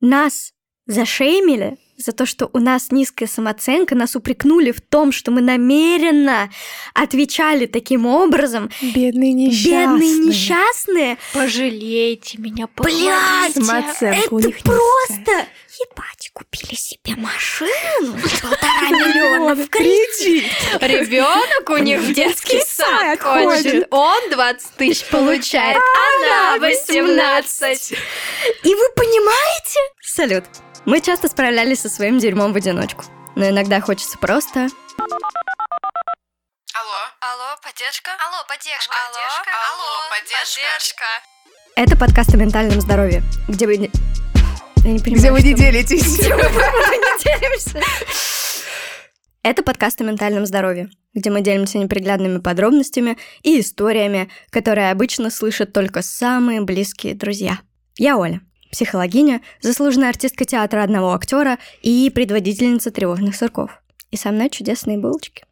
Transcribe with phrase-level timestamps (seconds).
[0.00, 0.52] нас
[0.86, 6.50] зашеймили за то, что у нас низкая самооценка, нас упрекнули в том, что мы намеренно
[6.94, 8.70] отвечали таким образом.
[8.80, 9.86] Бедные несчастные.
[9.86, 11.18] Бедные несчастные.
[11.34, 15.46] Пожалейте меня, Блядь, Самооценка это у них просто...
[15.78, 20.44] Ебать, купили себе машину за полтора миллиона в кредит.
[20.80, 23.86] Ребенок у них в детский сад ходит.
[23.90, 25.76] Он 20 тысяч получает,
[26.22, 27.92] она 18.
[28.62, 29.78] И вы понимаете?
[30.02, 30.44] Салют.
[30.86, 33.04] Мы часто справлялись со своим дерьмом в одиночку.
[33.36, 34.68] Но иногда хочется просто...
[36.72, 37.00] Алло.
[37.20, 38.10] Алло, поддержка?
[38.18, 38.94] Алло, поддержка.
[39.08, 39.20] Алло,
[39.72, 41.04] алло, поддержка.
[41.76, 43.90] Это подкаст о ментальном здоровье, где вы...
[44.84, 46.18] не- Я не понимаю, Где вы не делитесь?
[46.18, 47.80] Где мы не делимся?
[49.42, 55.72] Это подкаст о ментальном здоровье, где мы делимся неприглядными подробностями и историями, которые обычно слышат
[55.72, 57.60] только самые близкие друзья.
[57.96, 63.82] Я Оля, психологиня, заслуженная артистка театра одного актера и предводительница тревожных сырков.
[64.10, 65.44] И со мной чудесные булочки.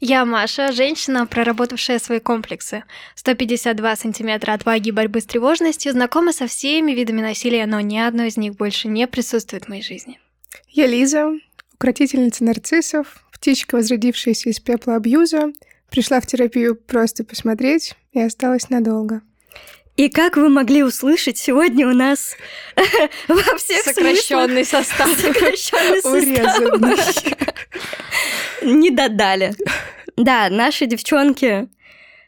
[0.00, 2.84] Я Маша, женщина, проработавшая свои комплексы.
[3.14, 8.24] 152 сантиметра отваги и борьбы с тревожностью, знакома со всеми видами насилия, но ни одно
[8.24, 10.20] из них больше не присутствует в моей жизни.
[10.68, 11.32] Я Лиза,
[11.74, 15.52] укротительница нарциссов, птичка, возродившаяся из пепла абьюза,
[15.90, 19.22] пришла в терапию просто посмотреть и осталась надолго.
[19.96, 22.36] И как вы могли услышать, сегодня у нас
[23.28, 25.08] во всех Сокращенный состав.
[25.20, 27.48] сокращенный состав.
[28.80, 29.54] Не додали.
[30.16, 31.68] Да, наши девчонки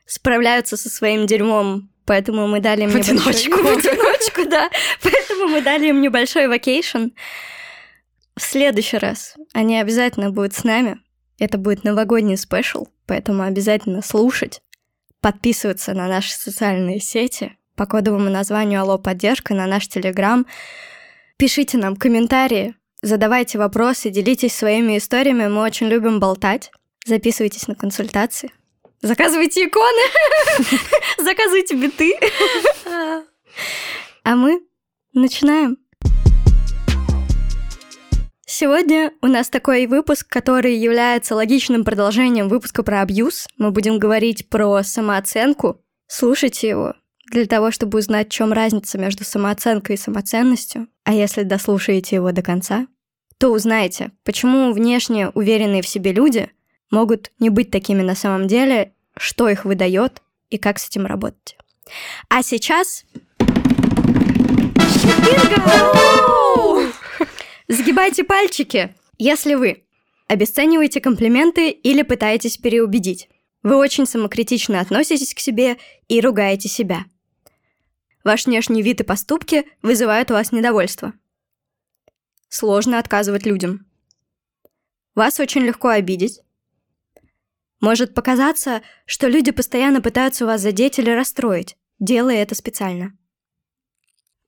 [0.06, 3.62] справляются со своим дерьмом, поэтому мы дали им В одиночку.
[3.62, 4.69] В одиночку, да.
[5.05, 7.11] Поэтому мы дали им небольшой вакейшн.
[8.37, 10.98] В следующий раз они обязательно будут с нами.
[11.39, 14.62] Это будет новогодний спешл, поэтому обязательно слушать,
[15.20, 20.45] подписываться на наши социальные сети по кодовому названию «Алло, поддержка» на наш Телеграм.
[21.37, 22.75] Пишите нам комментарии,
[23.07, 25.47] задавайте вопросы, делитесь своими историями.
[25.47, 26.71] Мы очень любим болтать.
[27.05, 28.51] Записывайтесь на консультации.
[29.03, 30.03] Заказывайте иконы,
[31.19, 32.14] заказывайте биты.
[34.25, 34.63] А мы
[35.13, 35.79] начинаем.
[38.48, 43.47] Сегодня у нас такой выпуск, который является логичным продолжением выпуска про абьюз.
[43.59, 45.80] Мы будем говорить про самооценку.
[46.09, 46.95] Слушайте его
[47.30, 50.89] для того, чтобы узнать, в чем разница между самооценкой и самоценностью.
[51.05, 52.86] А если дослушаете его до конца,
[53.39, 56.51] то узнаете, почему внешне уверенные в себе люди
[56.91, 61.57] могут не быть такими на самом деле, что их выдает и как с этим работать.
[62.29, 63.05] А сейчас...
[65.24, 65.63] Бинго!
[67.69, 69.85] Сгибайте пальчики, если вы
[70.29, 73.29] обесцениваете комплименты или пытаетесь переубедить.
[73.63, 75.77] Вы очень самокритично относитесь к себе
[76.08, 77.05] и ругаете себя.
[78.23, 81.13] Ваш внешний вид и поступки вызывают у вас недовольство.
[82.58, 83.84] Сложно отказывать людям.
[85.14, 86.40] Вас очень легко обидеть.
[87.80, 93.14] Может показаться, что люди постоянно пытаются вас задеть или расстроить, делая это специально.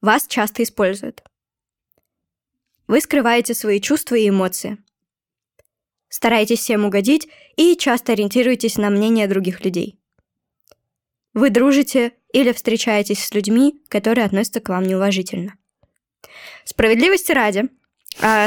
[0.01, 1.23] Вас часто используют.
[2.87, 4.83] Вы скрываете свои чувства и эмоции.
[6.09, 10.01] Стараетесь всем угодить и часто ориентируетесь на мнение других людей.
[11.35, 15.59] Вы дружите или встречаетесь с людьми, которые относятся к вам неуважительно.
[16.65, 17.69] Справедливости ради,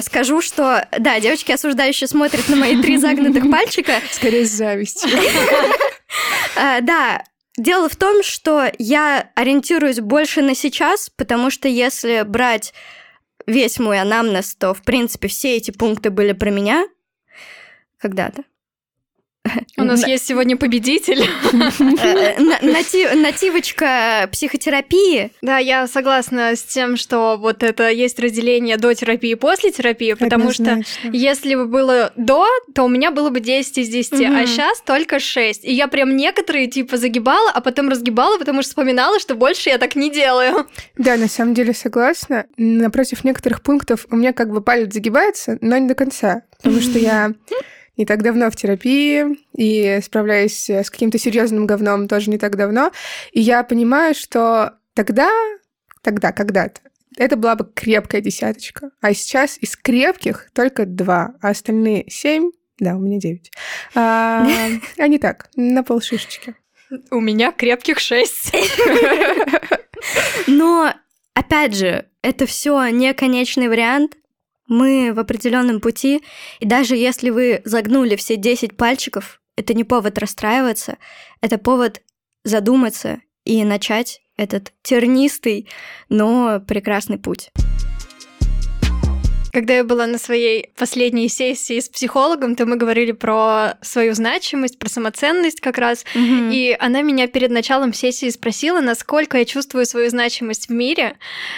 [0.02, 3.94] скажу, что, да, девочки осуждающие смотрят на мои три загнутых пальчика.
[4.12, 5.10] Скорее с завистью.
[6.58, 7.24] А, Да,
[7.58, 12.74] дело в том, что я ориентируюсь больше на сейчас, потому что если брать
[13.48, 16.88] весь мой анамнез, то, в принципе, все эти пункты были про меня
[17.98, 18.44] когда-то.
[19.78, 21.22] У нас есть сегодня победитель.
[21.24, 25.32] Э, нати- Нативочка психотерапии.
[25.42, 30.14] Да, я согласна с тем, что вот это есть разделение до терапии и после терапии,
[30.14, 30.64] потому что
[31.12, 35.20] если бы было до, то у меня было бы 10 из 10, а сейчас только
[35.20, 35.66] 6.
[35.66, 39.78] И я прям некоторые типа загибала, а потом разгибала, потому что вспоминала, что больше я
[39.78, 40.68] так не делаю.
[40.98, 42.46] Да, на самом деле согласна.
[42.58, 46.44] Напротив некоторых пунктов у меня как бы палец загибается, но не до конца.
[46.58, 47.32] Потому что я
[48.02, 52.92] не так давно в терапии и справляюсь с каким-то серьезным говном тоже не так давно.
[53.32, 55.30] И я понимаю, что тогда,
[56.02, 56.82] тогда, когда-то,
[57.16, 58.90] это была бы крепкая десяточка.
[59.02, 62.50] А сейчас из крепких только два, а остальные семь,
[62.80, 63.52] да, у меня девять.
[63.94, 64.48] А,
[64.98, 66.56] а не так, на полшишечки.
[67.12, 68.56] У меня крепких 6.
[70.48, 70.92] Но,
[71.36, 74.18] опять же, это все не конечный вариант.
[74.72, 76.24] Мы в определенном пути,
[76.62, 80.98] и даже если вы загнули все 10 пальчиков, это не повод расстраиваться,
[81.42, 82.02] это повод
[82.46, 85.68] задуматься и начать этот тернистый,
[86.08, 87.52] но прекрасный путь.
[89.52, 94.80] Когда я была на своей последней сессии с психологом, то мы говорили про свою значимость,
[94.80, 96.06] про самоценность как раз.
[96.16, 96.52] Мгм.
[96.52, 101.18] И она меня перед началом сессии спросила, насколько я чувствую свою значимость в мире.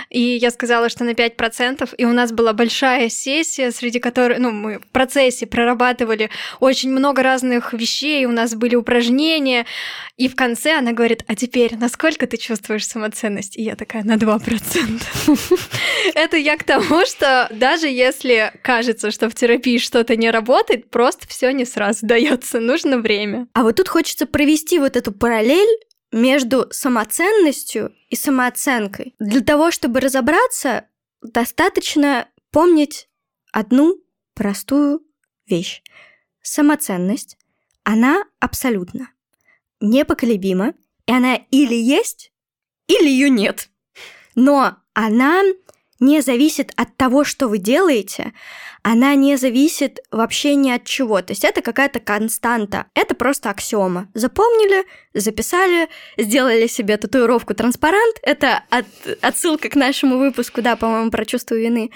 [0.10, 1.94] И я сказала, что на 5%.
[1.98, 6.30] И у нас была большая сессия, среди которой, ну, мы в процессе прорабатывали
[6.60, 9.66] очень много разных вещей, у нас были упражнения.
[10.18, 13.58] И в конце она говорит, а теперь насколько ты чувствуешь самоценность?
[13.58, 15.00] И я такая, на 2%.
[16.16, 21.28] Это я к тому, что даже если кажется, что в терапии что-то не работает, просто
[21.28, 23.48] все не сразу дается, нужно время.
[23.54, 25.80] А вот тут хочется провести вот эту параллель
[26.12, 29.16] между самоценностью и самооценкой.
[29.20, 30.88] Для того, чтобы разобраться,
[31.22, 33.10] достаточно помнить
[33.52, 34.00] одну
[34.36, 35.02] простую
[35.48, 35.82] вещь.
[36.42, 37.38] Самоценность,
[37.84, 39.10] она абсолютно
[39.80, 40.74] непоколебима,
[41.06, 42.32] и она или есть,
[42.88, 43.70] или ее нет.
[44.36, 45.42] Но она
[46.04, 48.34] не зависит от того, что вы делаете,
[48.84, 51.22] она не зависит вообще ни от чего.
[51.22, 52.88] То есть это какая-то константа.
[52.94, 54.10] Это просто аксиома.
[54.14, 58.18] Запомнили, записали, сделали себе татуировку транспарант.
[58.22, 58.86] Это от-
[59.22, 61.92] отсылка к нашему выпуску, да, по-моему, про чувство вины.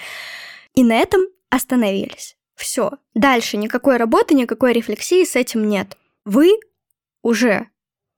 [0.74, 1.20] И на этом
[1.50, 2.36] остановились.
[2.54, 2.92] Все.
[3.14, 5.96] Дальше никакой работы, никакой рефлексии с этим нет.
[6.24, 6.58] Вы
[7.22, 7.68] уже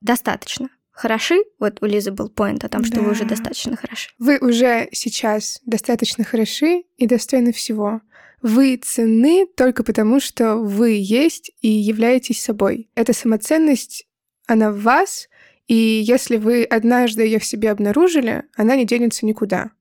[0.01, 0.69] достаточно
[1.01, 1.35] хороши.
[1.59, 3.29] Вот у Лизы был поинт о том, что вы уже Да.
[3.29, 4.09] достаточно хороши.
[4.19, 8.01] Вы уже сейчас достаточно хороши и достойны всего.
[8.41, 12.89] Вы ценны только потому, что вы есть и являетесь собой.
[12.95, 14.07] Эта самоценность,
[14.47, 15.27] она в вас,
[15.67, 19.71] и если вы однажды ее в себе обнаружили, она не денется никуда.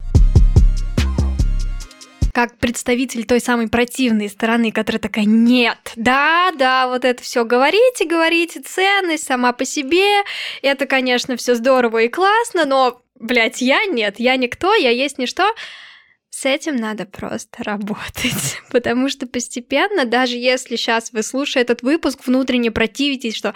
[2.32, 8.04] Как представитель той самой противной стороны, которая такая, нет, да, да, вот это все говорите,
[8.06, 10.22] говорите, ценность сама по себе,
[10.62, 15.54] это, конечно, все здорово и классно, но, блядь, я нет, я никто, я есть ничто.
[16.30, 22.20] С этим надо просто работать, потому что постепенно, даже если сейчас вы, слушая этот выпуск,
[22.24, 23.54] внутренне противитесь, что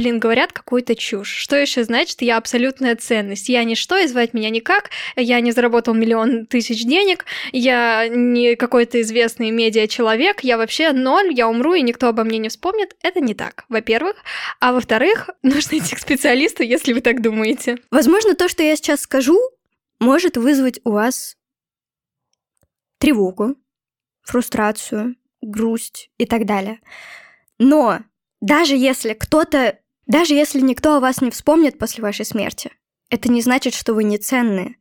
[0.00, 1.28] Блин, говорят какую-то чушь.
[1.28, 3.50] Что еще значит, я абсолютная ценность?
[3.50, 9.02] Я ничто, и звать меня никак, я не заработал миллион тысяч денег, я не какой-то
[9.02, 12.96] известный медиа-человек, я вообще ноль, я умру, и никто обо мне не вспомнит.
[13.02, 14.16] Это не так, во-первых.
[14.58, 17.76] А во-вторых, нужно идти к специалисту, если вы так думаете.
[17.90, 19.38] Возможно, то, что я сейчас скажу,
[19.98, 21.36] может вызвать у вас
[22.96, 23.56] тревогу,
[24.22, 26.80] фрустрацию, грусть и так далее.
[27.58, 28.00] Но
[28.40, 29.78] даже если кто-то,
[30.10, 32.72] даже если никто о вас не вспомнит после вашей смерти,
[33.10, 34.74] это не значит, что вы не ценные.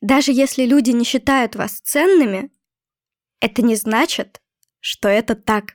[0.00, 2.52] Даже если люди не считают вас ценными,
[3.40, 4.40] это не значит,
[4.78, 5.74] что это так.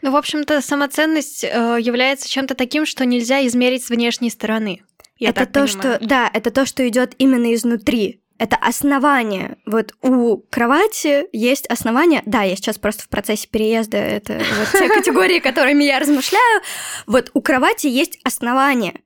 [0.00, 4.82] Ну, в общем-то, самоценность э, является чем-то таким, что нельзя измерить с внешней стороны.
[5.18, 5.68] Я это то, понимаю.
[5.68, 8.21] что, да, это то, что идет именно изнутри.
[8.38, 9.56] Это основание.
[9.66, 12.22] Вот у кровати есть основание.
[12.26, 13.98] Да, я сейчас просто в процессе переезда.
[13.98, 16.62] Это вот те категории, которыми я размышляю.
[17.06, 19.00] Вот у кровати есть основание.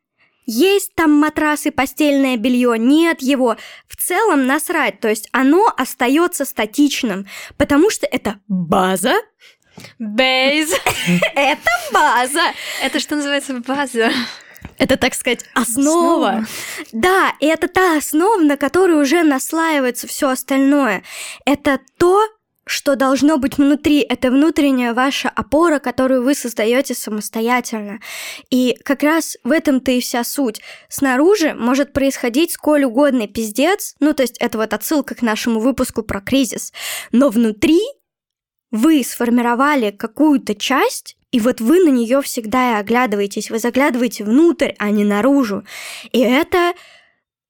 [0.46, 3.56] Есть там матрас и постельное белье, нет его.
[3.88, 5.00] В целом насрать.
[5.00, 7.26] То есть оно остается статичным,
[7.56, 9.14] потому что это база.
[9.98, 10.70] Бейз.
[11.34, 12.52] Это база.
[12.82, 14.10] Это что называется база?
[14.78, 16.44] Это, так сказать, основа.
[16.92, 21.02] Да, и это та основа, на которой уже наслаивается все остальное.
[21.44, 22.22] Это то,
[22.66, 24.00] что должно быть внутри.
[24.00, 28.00] Это внутренняя ваша опора, которую вы создаете самостоятельно.
[28.50, 30.60] И как раз в этом-то и вся суть.
[30.88, 36.02] Снаружи может происходить сколь угодно пиздец, ну то есть это вот отсылка к нашему выпуску
[36.02, 36.72] про кризис,
[37.12, 37.80] но внутри
[38.72, 44.72] вы сформировали какую-то часть, и вот вы на нее всегда и оглядываетесь, вы заглядываете внутрь,
[44.78, 45.64] а не наружу.
[46.12, 46.72] И это,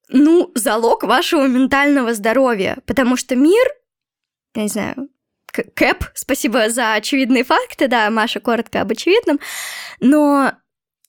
[0.09, 3.65] ну, залог вашего ментального здоровья, потому что мир,
[4.55, 5.09] я не знаю,
[5.51, 9.39] Кэп, спасибо за очевидные факты, да, Маша коротко об очевидном,
[9.99, 10.53] но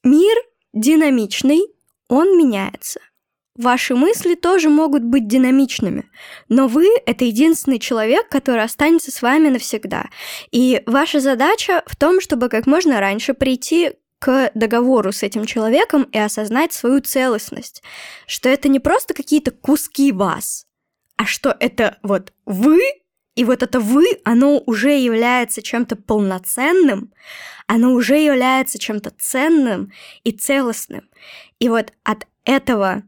[0.05, 0.37] мир
[0.73, 1.67] динамичный,
[2.09, 3.01] он меняется.
[3.59, 6.09] Ваши мысли тоже могут быть динамичными,
[6.49, 10.11] но вы— это единственный человек, который останется с вами навсегда.
[10.53, 16.05] И ваша задача в том, чтобы как можно раньше прийти к договору с этим человеком
[16.05, 17.83] и осознать свою целостность,
[18.29, 20.65] что это не просто какие-то куски вас,
[21.17, 22.81] а что это вот вы,
[23.35, 27.13] и вот это вы, оно уже является чем-то полноценным,
[27.67, 31.11] оно уже является чем-то ценным и целостным.
[31.59, 33.03] И вот от этого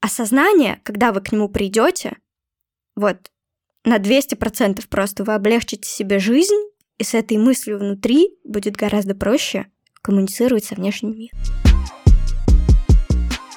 [0.00, 2.16] осознания, когда вы к нему придете,
[2.96, 3.30] вот
[3.84, 6.54] на 200% просто вы облегчите себе жизнь,
[6.98, 9.66] и с этой мыслью внутри будет гораздо проще
[10.02, 11.38] коммуницировать со внешним миром.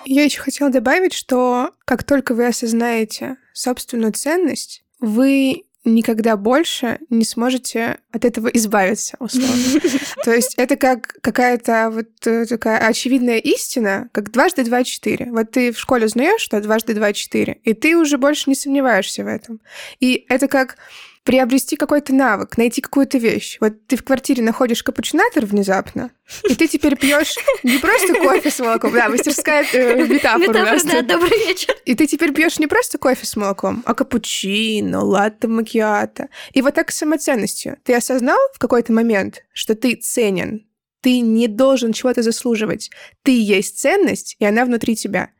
[0.05, 7.25] Я еще хотела добавить, что как только вы осознаете собственную ценность, вы никогда больше не
[7.25, 9.81] сможете от этого избавиться, условно.
[10.23, 15.27] То есть это как какая-то вот э, такая очевидная истина, как дважды два четыре.
[15.31, 19.23] Вот ты в школе узнаешь, что дважды два четыре, и ты уже больше не сомневаешься
[19.23, 19.59] в этом.
[19.99, 20.77] И это как
[21.23, 23.57] приобрести какой-то навык, найти какую-то вещь.
[23.61, 26.11] Вот ты в квартире находишь капучинатор внезапно,
[26.49, 30.47] и ты теперь пьешь не просто кофе с молоком, да, мастерская э, метафора.
[30.47, 31.75] Метафора, да, добрый вечер.
[31.85, 36.27] И ты теперь пьешь не просто кофе с молоком, а капучино, латте макиато.
[36.51, 37.77] И вот так с самоценностью.
[37.83, 40.65] Ты осознал в какой-то момент, что ты ценен,
[41.01, 42.89] ты не должен чего-то заслуживать.
[43.23, 45.31] Ты есть ценность, и она внутри тебя.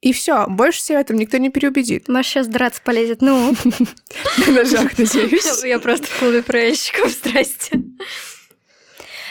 [0.00, 2.08] И все, больше всего этом никто не переубедит.
[2.08, 3.20] Маша сейчас драться полезет.
[3.20, 3.54] Ну,
[4.46, 5.64] На ножах, надеюсь.
[5.64, 7.82] Я просто в клубе проездчиков, здрасте.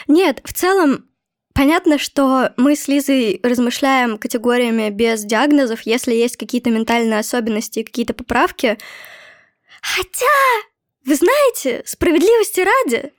[0.08, 1.06] Нет, в целом,
[1.54, 7.84] понятно, что мы с Лизой размышляем категориями без диагнозов, если есть какие-то ментальные особенности и
[7.84, 8.78] какие-то поправки.
[9.80, 10.26] Хотя,
[11.08, 13.12] вы знаете, справедливости ради,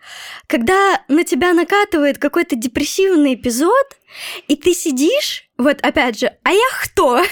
[0.45, 3.97] когда на тебя накатывает какой-то депрессивный эпизод,
[4.47, 7.23] и ты сидишь, вот опять же, а я кто?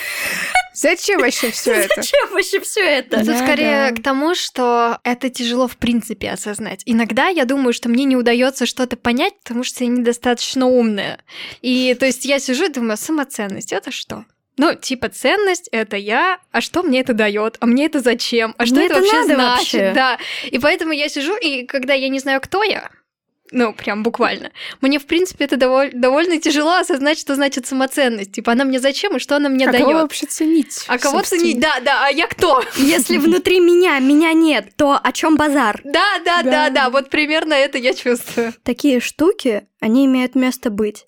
[0.74, 1.94] Зачем вообще все это?
[2.02, 3.18] Зачем вообще все это?
[3.18, 3.96] Тут Да, скорее да.
[3.96, 6.82] к тому, что это тяжело в принципе осознать.
[6.86, 11.20] Иногда я думаю, что мне не удается что-то понять, потому что я недостаточно умная.
[11.62, 14.26] И то есть я сижу и думаю, самоценность это что?
[14.58, 17.58] Ну, типа, ценность это я, а что мне это дает?
[17.60, 18.56] А мне это зачем?
[18.58, 19.60] А что Мне это, это вообще надо значит?
[19.74, 19.92] вообще?
[19.94, 20.18] Да.
[20.48, 22.90] И поэтому я сижу, и когда я не знаю, кто я,
[23.52, 24.52] ну, прям буквально.
[24.82, 28.34] Мне, в принципе, это доволь- довольно тяжело осознать, что значит самоценность.
[28.34, 29.86] Типа, она мне зачем и что она мне А дает.
[29.86, 30.84] кого вообще ценить?
[30.88, 31.42] А кого собственно?
[31.44, 31.60] ценить?
[31.62, 32.62] Да, да, а я кто?
[32.78, 35.80] Если внутри меня меня нет, то о чем базар?
[35.86, 36.70] Да, да, Да.
[36.72, 38.54] да, вот примерно это я чувствую.
[38.64, 41.06] Такие штуки, они имеют место быть.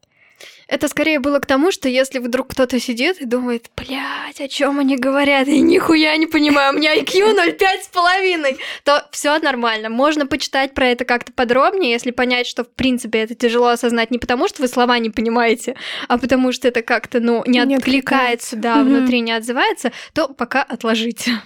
[0.70, 4.78] Это скорее было к тому, что если вдруг кто-то сидит и думает, блядь, о чем
[4.78, 9.90] они говорят, я нихуя не понимаю, у меня IQ 0,5 с половиной, то все нормально.
[9.90, 14.20] Можно почитать про это как-то подробнее, если понять, что в принципе это тяжело осознать не
[14.20, 15.76] потому, что вы слова не понимаете,
[16.08, 18.90] а потому что это как-то, ну, не, Не откликается, да, Мгм.
[18.90, 21.42] внутри не отзывается, то пока отложите.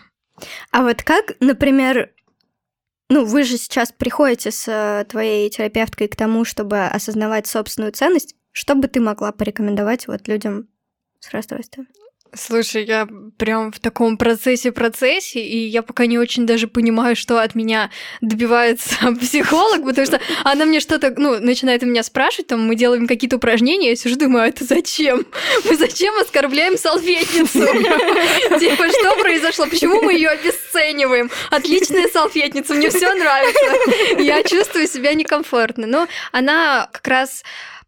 [0.71, 2.09] А вот как, например,
[3.09, 8.35] ну, вы же сейчас приходите с э, твоей терапевткой к тому, чтобы осознавать собственную ценность.
[8.53, 10.67] Что бы ты могла порекомендовать вот людям
[11.19, 11.87] с расстройством?
[12.35, 13.07] Слушай, я
[13.37, 17.91] прям в таком процессе-процессе, и я пока не очень даже понимаю, что от меня
[18.21, 23.07] добивается психолог, потому что она мне что-то, ну, начинает у меня спрашивать, там, мы делаем
[23.07, 25.25] какие-то упражнения, я сижу, думаю, а это зачем?
[25.69, 27.59] Мы зачем оскорбляем салфетницу?
[28.59, 29.67] Типа, что произошло?
[29.67, 31.29] Почему мы ее обесцениваем?
[31.51, 34.21] Отличная салфетница, мне все нравится.
[34.21, 35.87] Я чувствую себя некомфортно.
[35.87, 37.43] Но она как раз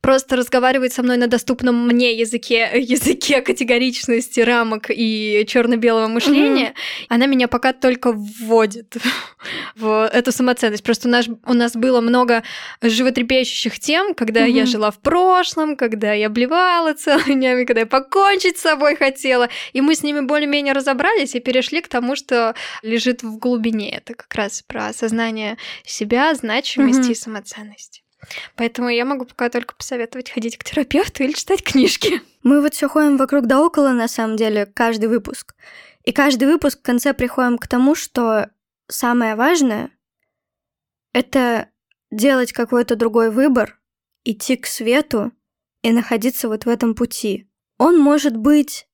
[0.05, 6.75] просто разговаривает со мной на доступном мне языке, языке категоричности, рамок и черно-белого мышления,
[7.09, 8.97] она меня пока только вводит
[9.75, 10.83] в эту самоценность.
[10.83, 12.43] Просто у нас, у нас было много
[12.83, 14.71] животрепещущих тем, когда я Мгм.
[14.71, 19.81] жила в прошлом, когда я блевала целыми днями, когда я покончить с собой хотела, и
[19.81, 23.89] мы с ними более-менее разобрались и перешли к тому, что лежит в глубине.
[23.89, 27.11] Это как раз про осознание себя, значимости Мгм.
[27.11, 28.04] и самоценности.
[28.55, 32.21] Поэтому я могу пока только посоветовать ходить к терапевту или читать книжки.
[32.43, 35.55] Мы вот все ходим вокруг да около, на самом деле, каждый выпуск.
[36.03, 38.49] И каждый выпуск в конце приходим к тому, что
[38.87, 39.89] самое важное—
[41.13, 41.69] это
[42.11, 43.79] делать какой-то другой выбор,
[44.23, 45.31] идти к свету
[45.81, 47.49] и находиться вот в этом пути.
[47.77, 48.87] Он может быть...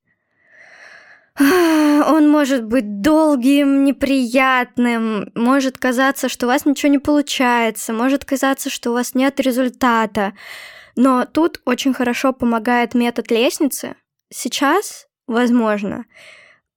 [1.42, 8.70] Он может быть долгим, неприятным, может казаться, что у вас ничего не получается, может казаться,
[8.70, 10.34] что у вас нет результата.
[10.96, 13.96] Но тут очень хорошо помогает метод лестницы.
[14.30, 16.06] Сейчас, возможно,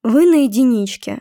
[0.03, 1.21] вы на единичке,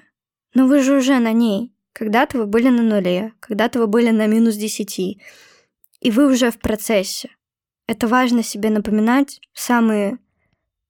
[0.54, 1.74] но вы же уже на ней.
[1.94, 6.60] Когда-то вы были на нуле, когда-то вы были на минус 10, и вы уже в
[6.60, 7.30] процессе.
[7.88, 10.20] Это важно себе напоминать в самые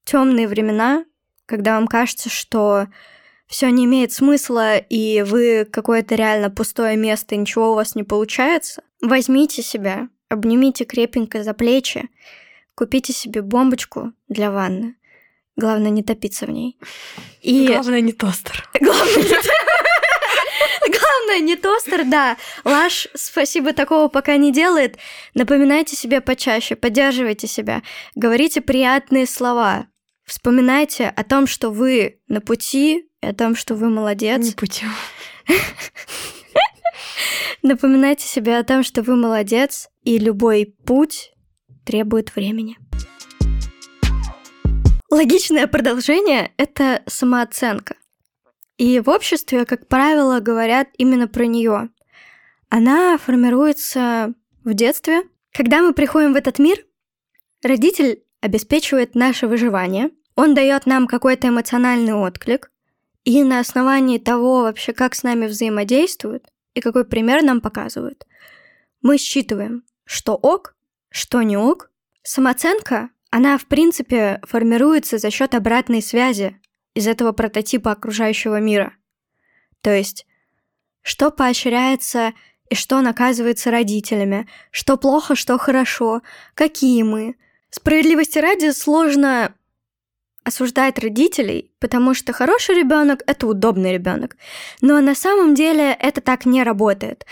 [0.05, 1.05] темные времена,
[1.45, 2.88] когда вам кажется, что
[3.47, 8.03] все не имеет смысла, и вы какое-то реально пустое место, и ничего у вас не
[8.03, 8.83] получается.
[9.01, 12.09] Возьмите себя, обнимите крепенько за плечи,
[12.75, 14.95] купите себе бомбочку для ванны.
[15.55, 16.79] Главное не топиться в ней.
[17.41, 18.67] И Главное, не тостер.
[18.79, 19.38] главное не
[20.89, 22.38] Главное, не тостер, да.
[22.63, 24.97] Лаш, спасибо, такого пока не делает.
[25.35, 27.83] Напоминайте себе почаще, поддерживайте себя,
[28.15, 29.88] говорите приятные слова.
[30.25, 34.44] Вспоминайте о том, что вы на пути, и о том, что вы молодец.
[34.44, 34.89] Не путем.
[37.62, 41.34] Напоминайте себе о том, что вы молодец, и любой путь
[41.86, 42.77] требует времени.
[45.10, 47.96] Логичное продолжение— это самооценка.
[48.77, 51.89] И в обществе, как правило, говорят именно про нее.
[52.70, 55.24] Она формируется в детстве.
[55.51, 56.84] Когда мы приходим в этот мир,
[57.62, 62.71] родитель обеспечивает наше выживание, он дает нам какой-то эмоциональный отклик,
[63.23, 68.27] и на основании того вообще, как с нами взаимодействуют и какой пример нам показывают,
[69.01, 70.75] мы считываем, что ок,
[71.09, 71.89] что не ок.
[72.21, 76.59] Самооценка, она в принципе формируется за счет обратной связи
[76.95, 78.93] из этого прототипа окружающего мира.
[79.79, 80.25] То есть,
[81.01, 82.33] что поощряется
[82.69, 86.21] и что наказывается родителями, что плохо, что хорошо,
[86.55, 87.35] какие мы.
[87.74, 89.56] Справедливости ради сложно
[90.44, 94.38] осуждать родителей, потому что хороший ребенок это удобный ребенок.
[94.82, 97.25] Но на самом деле это так не работает.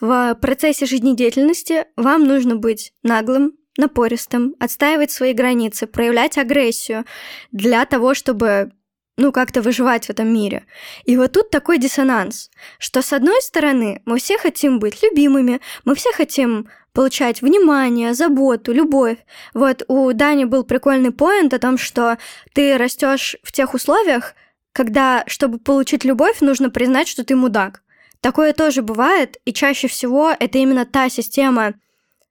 [0.00, 7.04] В процессе жизнедеятельности вам нужно быть наглым, напористым, отстаивать свои границы, проявлять агрессию
[7.52, 8.72] для того, чтобы
[9.16, 10.64] ну, как-то выживать в этом мире.
[11.04, 15.94] И вот тут такой диссонанс, что с одной стороны мы все хотим быть любимыми, мы
[15.94, 19.18] все хотим получать внимание, заботу, любовь.
[19.52, 22.18] Вот у Дани был прикольный поинт о том, что
[22.54, 24.34] ты растешь в тех условиях,
[24.72, 27.82] когда, чтобы получить любовь, нужно признать, что ты мудак.
[28.20, 31.74] Такое тоже бывает, и чаще всего это именно та система,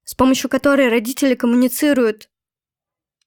[0.06, 2.30] с помощью которой родители коммуницируют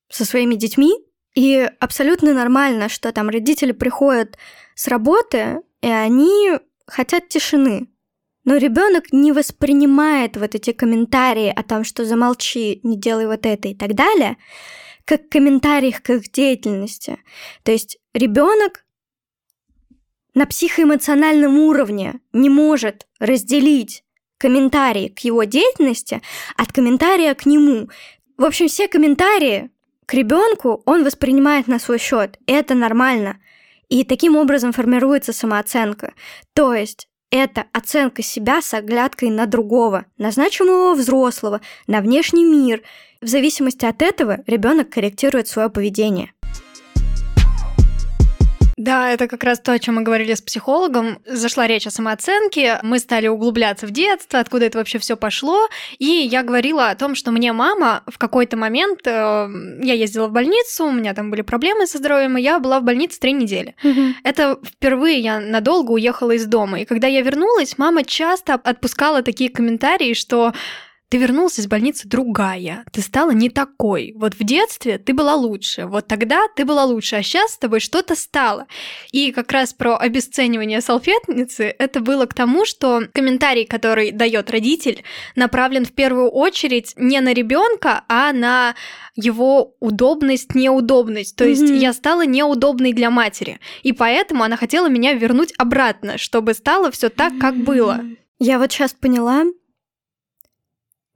[0.08, 0.92] со своими детьми,
[1.34, 4.38] и абсолютно нормально, что там родители приходят
[4.74, 6.52] с работы, и они
[6.86, 7.88] хотят тишины.
[8.46, 13.68] Но ребенок не воспринимает вот эти комментарии о том, что замолчи, не делай вот это
[13.68, 14.36] и так далее,
[15.04, 17.18] как комментарии к их деятельности.
[17.64, 18.84] То есть ребенок
[20.34, 24.04] на психоэмоциональном уровне не может разделить
[24.38, 26.22] комментарии к его деятельности
[26.56, 27.88] от комментария к нему.
[28.36, 29.70] В общем, все комментарии
[30.06, 32.38] к ребенку он воспринимает на свой счет.
[32.46, 33.40] Это нормально.
[33.88, 36.14] И таким образом формируется самооценка.
[36.52, 42.82] То есть это оценка себя с оглядкой на другого, на значимого взрослого, на внешний мир.
[43.20, 46.32] В зависимости от этого ребенок корректирует свое поведение.
[48.76, 51.18] Да, это как раз то, о чем мы говорили с психологом.
[51.24, 55.68] Зашла речь о самооценке, мы стали углубляться в детство, откуда это вообще все пошло.
[55.98, 59.48] И я говорила о том, что мне мама в какой-то момент, э,
[59.80, 62.84] я ездила в больницу, у меня там были проблемы со здоровьем, и я была в
[62.84, 63.74] больнице три недели.
[63.82, 64.00] Угу.
[64.24, 66.80] Это впервые я надолго уехала из дома.
[66.80, 70.52] И когда я вернулась, мама часто отпускала такие комментарии, что
[71.08, 74.12] ты вернулся из больницы другая, ты стала не такой.
[74.16, 77.80] Вот в детстве ты была лучше, вот тогда ты была лучше, а сейчас с тобой
[77.80, 78.66] что-то стало.
[79.12, 85.04] И как раз про обесценивание салфетницы это было к тому, что комментарий, который дает родитель,
[85.36, 88.74] направлен в первую очередь не на ребенка, а на
[89.14, 91.36] его удобность, неудобность.
[91.36, 91.78] То есть mm-hmm.
[91.78, 93.60] я стала неудобной для матери.
[93.82, 98.00] И поэтому она хотела меня вернуть обратно, чтобы стало все так, как было.
[98.38, 99.44] Я вот сейчас поняла,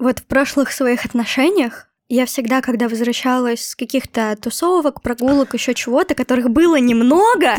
[0.00, 6.16] вот в прошлых своих отношениях я всегда, когда возвращалась с каких-то тусовок, прогулок, еще чего-то,
[6.16, 7.54] которых было немного,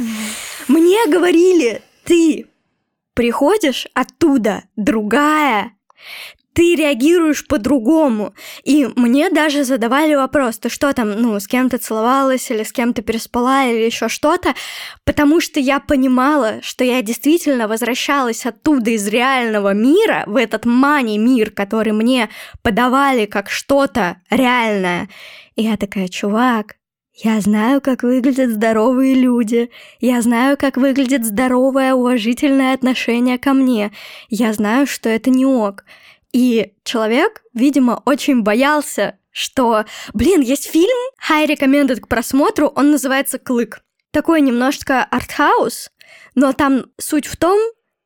[0.68, 2.48] мне говорили, ты
[3.14, 5.72] приходишь оттуда другая,
[6.54, 8.34] ты реагируешь по-другому.
[8.64, 13.02] И мне даже задавали вопрос, ты что там, ну, с кем-то целовалась или с кем-то
[13.02, 14.54] переспала или еще что-то,
[15.06, 21.52] потому что я понимала, что я действительно возвращалась оттуда из реального мира в этот мани-мир,
[21.52, 22.30] который мне
[22.62, 25.10] подавали как что-то реальное.
[25.56, 26.76] И я такая, чувак,
[27.14, 29.70] я знаю, как выглядят здоровые люди.
[30.00, 33.92] Я знаю, как выглядит здоровое, уважительное отношение ко мне.
[34.30, 35.84] Я знаю, что это не ок.
[36.34, 40.98] И человек, видимо, очень боялся, что, блин, есть фильм,
[41.30, 43.82] high recommended к просмотру, он называется «Клык».
[44.12, 45.90] Такой немножечко артхаус,
[46.36, 47.58] но там суть в том,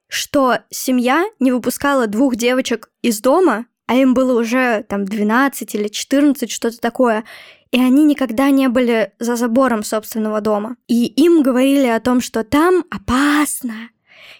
[0.07, 5.87] что семья не выпускала двух девочек из дома, а им было уже там 12 или
[5.87, 7.23] 14, что-то такое,
[7.71, 10.77] и они никогда не были за забором собственного дома.
[10.87, 13.89] И им говорили о том, что там опасно,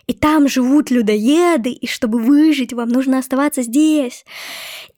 [0.08, 4.26] и там живут людоеды, и чтобы выжить, вам нужно оставаться здесь.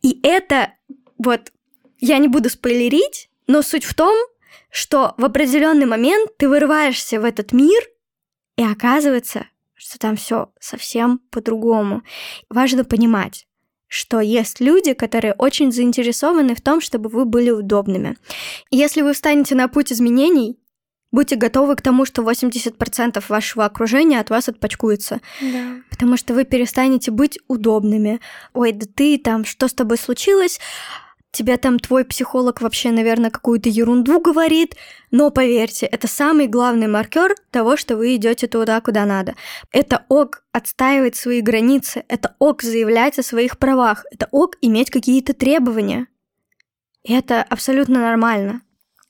[0.02, 0.74] И это
[1.18, 1.52] вот,
[2.00, 4.16] я не буду спойлерить, но суть в том,
[4.70, 7.82] что в определенный момент ты вырываешься в этот мир,
[8.58, 12.04] и оказывается, что там все совсем по-другому.
[12.50, 13.48] Важно понимать,
[13.88, 18.18] что есть люди, которые очень заинтересованы в том, чтобы вы были удобными.
[18.70, 20.60] Если вы встанете на путь изменений,
[21.12, 25.22] Будьте готовы к тому, что 80% вашего окружения от вас отпочкуется.
[25.42, 25.76] Да.
[25.90, 28.20] Потому что вы перестанете быть удобными.
[28.54, 30.60] Ой, да ты там, что с тобой случилось?
[31.38, 34.76] тебе там твой психолог вообще, наверное, какую-то ерунду говорит,
[35.12, 39.36] но поверьте, это самый главный маркер того, что вы идете туда, куда надо.
[39.72, 45.34] Это ок отстаивать свои границы, это ок заявлять о своих правах, это ок иметь какие-то
[45.34, 46.08] требования.
[47.04, 48.62] И это абсолютно нормально.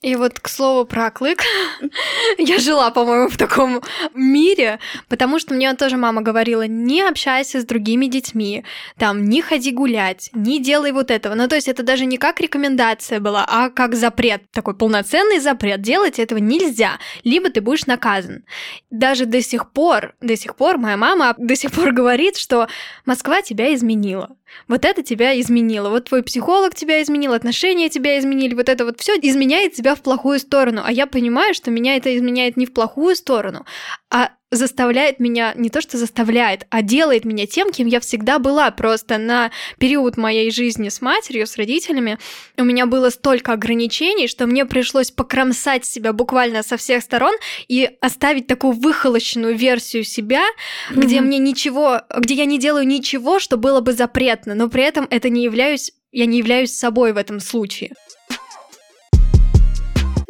[0.03, 1.41] И вот к слову про клык,
[2.38, 3.81] я жила, по-моему, в таком
[4.13, 4.79] мире,
[5.10, 8.63] потому что мне тоже мама говорила, не общайся с другими детьми,
[8.99, 11.33] там, не ходи гулять, не делай вот этого.
[11.33, 15.81] Ну, то есть это даже не как рекомендация была, а как запрет, такой полноценный запрет.
[15.81, 18.43] Делать этого нельзя, либо ты будешь наказан.
[18.91, 22.67] Даже до сих пор, до сих пор моя мама до сих пор говорит, что
[23.05, 24.38] Москва тебя изменила.
[24.67, 25.89] Вот это тебя изменило.
[25.89, 30.02] Вот твой психолог тебя изменил, отношения тебя изменили, вот это вот все изменяет тебя в
[30.02, 30.82] плохую сторону.
[30.84, 33.65] А я понимаю, что меня это изменяет не в плохую сторону,
[34.10, 38.71] а заставляет меня, не то что заставляет, а делает меня тем, кем я всегда была.
[38.71, 42.17] Просто на период моей жизни с матерью, с родителями,
[42.58, 47.36] у меня было столько ограничений, что мне пришлось покромсать себя буквально со всех сторон
[47.67, 51.02] и оставить такую выхолощенную версию себя, mm-hmm.
[51.02, 55.08] где мне ничего, где я не делаю ничего, что было бы запретно, но при этом
[55.10, 57.91] это не являюсь, я не являюсь собой в этом случае.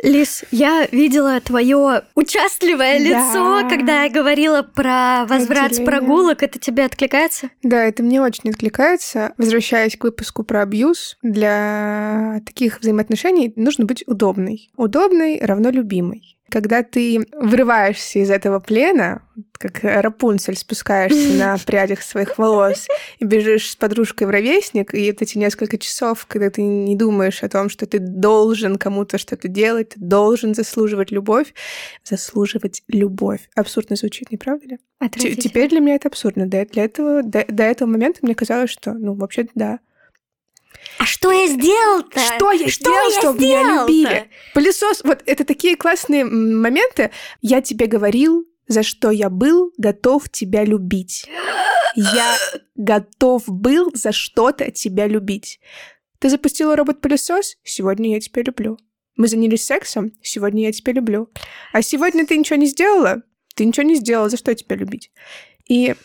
[0.04, 3.70] Лис, я видела твое участливое лицо, да.
[3.70, 6.44] когда я говорила про возврат с прогулок.
[6.44, 7.50] Это тебе откликается?
[7.64, 9.34] Да, это мне очень откликается.
[9.38, 14.70] Возвращаясь к выпуску про абьюз, для таких взаимоотношений нужно быть удобной.
[14.76, 16.37] Удобной равно любимой.
[16.50, 19.22] Когда ты вырываешься из этого плена,
[19.54, 22.88] как Рапунцель спускаешься на прядях своих волос
[23.20, 27.44] и бежишь с подружкой в ровесник, и вот эти несколько часов, когда ты не думаешь
[27.44, 31.54] о том, что ты должен кому-то что-то делать, ты должен заслуживать любовь,
[32.04, 33.50] заслуживать любовь.
[33.56, 34.78] Абсурдно звучит, не правда ли?
[35.36, 36.48] Теперь для меня это абсурдно.
[36.48, 39.80] Для этого, до, до этого момента мне казалось, что, ну, вообще, да,
[40.98, 42.20] а что я сделал-то?
[42.20, 44.30] Что я что сделал, я чтобы меня любили?
[44.54, 47.12] Пылесос, вот это такие классные моменты.
[47.42, 51.30] Я тебе говорил, за что я был готов тебя любить.
[51.96, 52.38] Я
[52.76, 55.60] готов был за что-то тебя любить.
[56.20, 57.58] Ты запустила робот-пылесос?
[57.64, 58.78] Сегодня я тебя люблю.
[59.16, 60.12] Мы занялись сексом?
[60.22, 61.30] Сегодня я тебя люблю.
[61.74, 63.24] А сегодня ты ничего не сделала?
[63.56, 65.12] Ты ничего не сделала, за что тебя любить?
[65.68, 65.96] И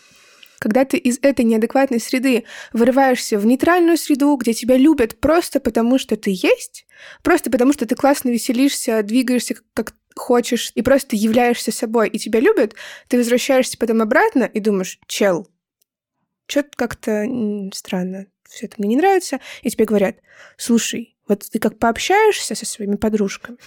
[0.63, 5.99] когда ты из этой неадекватной среды вырываешься в нейтральную среду, где тебя любят просто потому,
[5.99, 6.87] что ты есть,
[7.21, 12.39] просто потому, что ты классно веселишься, двигаешься как хочешь, и просто являешься собой, и тебя
[12.39, 12.75] любят,
[13.09, 15.49] ты возвращаешься потом обратно и думаешь, чел,
[16.47, 17.27] что-то как-то
[17.73, 20.15] странно, все это мне не нравится, и тебе говорят,
[20.55, 23.57] слушай, вот ты как пообщаешься со своими подружками,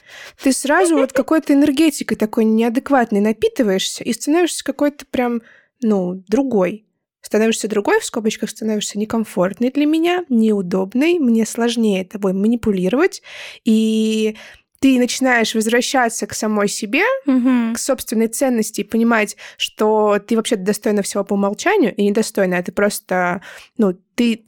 [0.42, 5.42] ты сразу вот какой-то энергетикой такой неадекватной напитываешься и становишься какой-то прям,
[5.82, 6.86] ну, другой.
[7.20, 13.20] Становишься другой, в скобочках становишься некомфортной для меня, неудобной, мне сложнее тобой манипулировать,
[13.64, 14.36] и
[14.78, 17.74] ты начинаешь возвращаться к самой себе, угу.
[17.74, 22.62] к собственной ценности и понимать, что ты вообще достойна всего по умолчанию и недостойна, а
[22.62, 23.42] ты просто,
[23.76, 24.44] ну, ты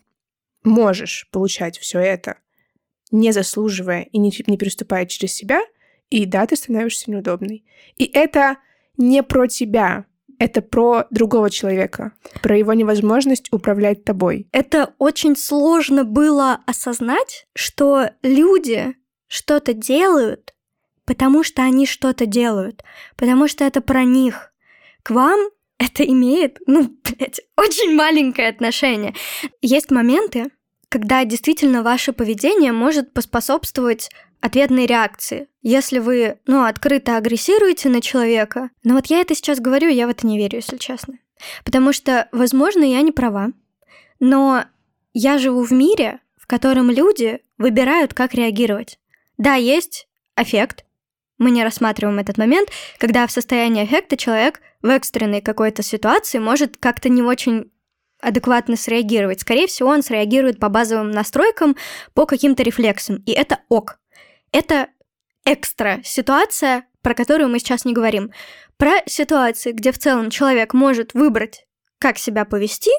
[0.62, 2.36] можешь получать все это,
[3.10, 5.62] не заслуживая и не, не переступая через себя,
[6.10, 7.64] и да, ты становишься неудобной.
[7.96, 8.58] И это
[8.96, 10.06] не про тебя,
[10.38, 14.48] это про другого человека, про его невозможность управлять тобой.
[14.53, 18.94] Это очень сложно было осознать, что люди
[19.27, 20.55] что-то делают,
[21.05, 22.85] потому что они что-то делают,
[23.16, 24.53] потому что это про них.
[25.03, 29.14] К вам это имеет, ну, блядь, очень маленькое отношение.
[29.62, 30.51] Есть моменты,
[30.88, 35.48] когда действительно ваше поведение может поспособствовать ответной реакции.
[35.62, 40.11] Если вы, ну, открыто агрессируете на человека, но вот я это сейчас говорю, я в
[40.11, 41.18] это не верю, если честно.
[41.64, 43.53] Потому что, возможно, я не права,
[44.20, 44.64] но
[45.12, 48.98] я живу в мире, в котором люди выбирают, как реагировать.
[49.37, 50.85] Да, есть эффект.
[51.38, 56.77] Мы не рассматриваем этот момент, когда в состоянии эффекта человек в экстренной какой-то ситуации может
[56.77, 57.70] как-то не очень
[58.20, 59.40] адекватно среагировать.
[59.40, 61.77] Скорее всего, он среагирует по базовым настройкам,
[62.14, 63.16] по каким-то рефлексам.
[63.27, 63.98] И это ок.
[64.52, 64.88] Это
[65.44, 68.32] экстра ситуация, про которую мы сейчас не говорим.
[68.76, 71.66] Про ситуации, где в целом человек может выбрать,
[71.98, 72.90] как себя повести,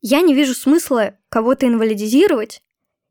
[0.00, 2.62] я не вижу смысла кого-то инвалидизировать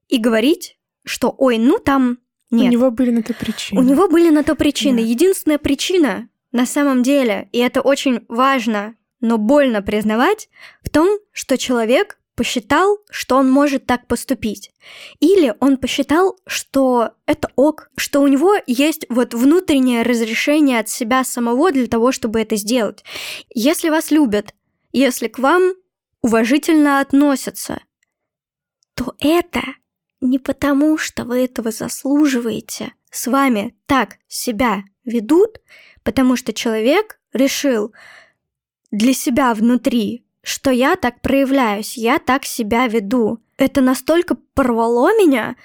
[0.07, 2.19] и говорить, что ой, ну там
[2.49, 2.67] нет.
[2.67, 3.81] У него были на то причины.
[3.81, 5.01] У него были на то причины.
[5.01, 5.07] Да.
[5.07, 10.49] Единственная причина на самом деле, и это очень важно, но больно признавать,
[10.81, 14.71] в том, что человек посчитал, что он может так поступить.
[15.19, 21.23] Или он посчитал, что это ок, что у него есть вот внутреннее разрешение от себя
[21.23, 23.03] самого для того, чтобы это сделать.
[23.53, 24.53] Если вас любят,
[24.93, 25.73] если к вам
[26.21, 27.81] уважительно относятся,
[28.93, 29.63] то это
[30.21, 32.93] не потому, что вы этого заслуживаете.
[33.09, 35.57] С вами так себя ведут,
[36.03, 37.93] потому что человек решил
[38.91, 43.39] для себя внутри, что я так проявляюсь, я так себя веду.
[43.57, 45.57] Это настолько порвало меня,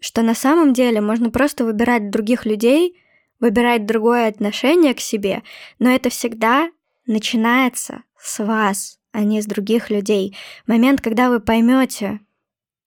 [0.00, 2.98] что на самом деле можно просто выбирать других людей,
[3.38, 5.42] выбирать другое отношение к себе,
[5.78, 6.70] но это всегда
[7.04, 10.34] начинается с вас, а не с других людей.
[10.66, 12.20] Момент, когда вы поймете,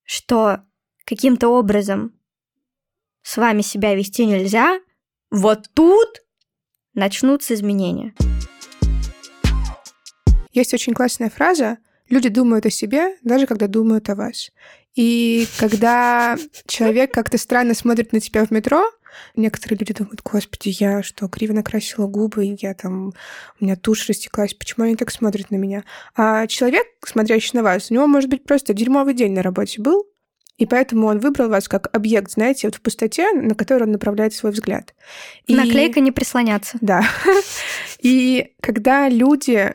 [0.06, 0.62] что
[1.06, 2.14] каким-то образом
[3.22, 4.80] с вами себя вести нельзя,
[5.30, 6.24] вот тут
[6.96, 8.16] начнутся изменения.
[10.54, 14.52] Есть очень классная фраза «Люди думают о себе, даже когда думают о вас».
[14.96, 16.38] И когда
[16.68, 18.84] человек как-то странно смотрит на тебя в метро,
[19.36, 23.14] некоторые люди думают, господи, я что, криво накрасила губы, я там,
[23.60, 25.84] у меня тушь растеклась, почему они так смотрят на меня?
[26.16, 30.06] А человек, смотрящий на вас, у него может быть просто дерьмовый день на работе был,
[30.60, 34.36] и поэтому он выбрал вас как объект, знаете, вот в пустоте, на который он направляет
[34.36, 34.94] свой взгляд.
[35.48, 35.56] И...
[35.56, 36.78] Наклейка не прислоняться.
[36.80, 37.04] Да.
[38.00, 39.74] И когда люди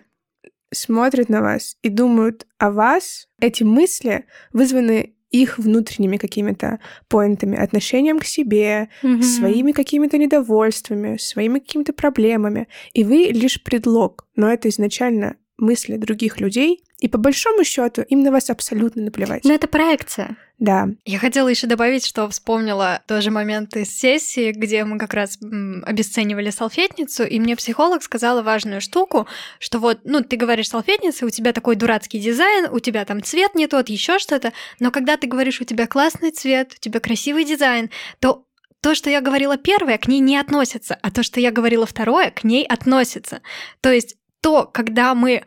[0.73, 8.19] смотрят на вас и думают о вас, эти мысли вызваны их внутренними какими-то поинтами, отношением
[8.19, 9.23] к себе, mm-hmm.
[9.23, 12.69] своими какими-то недовольствами, своими какими-то проблемами.
[12.95, 18.23] И вы лишь предлог, но это изначально мысли других людей, и по большому счету им
[18.23, 19.45] на вас абсолютно наплевать.
[19.45, 20.37] Но это проекция.
[20.59, 20.89] Да.
[21.05, 25.39] Я хотела еще добавить, что вспомнила тоже момент из сессии, где мы как раз
[25.85, 29.29] обесценивали салфетницу, и мне психолог сказала важную штуку,
[29.61, 33.55] что вот, ну, ты говоришь салфетница, у тебя такой дурацкий дизайн, у тебя там цвет
[33.55, 37.45] не тот, еще что-то, но когда ты говоришь, у тебя классный цвет, у тебя красивый
[37.45, 38.45] дизайн, то
[38.81, 42.31] то, что я говорила первое, к ней не относится, а то, что я говорила второе,
[42.31, 43.43] к ней относится.
[43.81, 45.45] То есть то, когда мы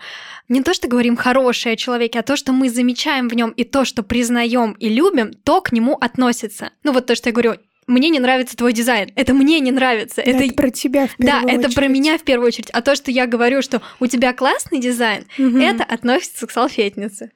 [0.49, 3.63] не то, что говорим хорошее о человеке, а то, что мы замечаем в нем и
[3.63, 6.71] то, что признаем и любим, то к нему относится.
[6.84, 7.56] Ну вот то, что я говорю,
[7.88, 9.12] мне не нравится твой дизайн.
[9.15, 10.21] Это мне не нравится.
[10.21, 11.65] Это, это про тебя в первую Да, очередь.
[11.65, 12.69] это про меня в первую очередь.
[12.71, 15.58] А то, что я говорю, что у тебя классный дизайн, угу.
[15.58, 17.32] это относится к салфетнице.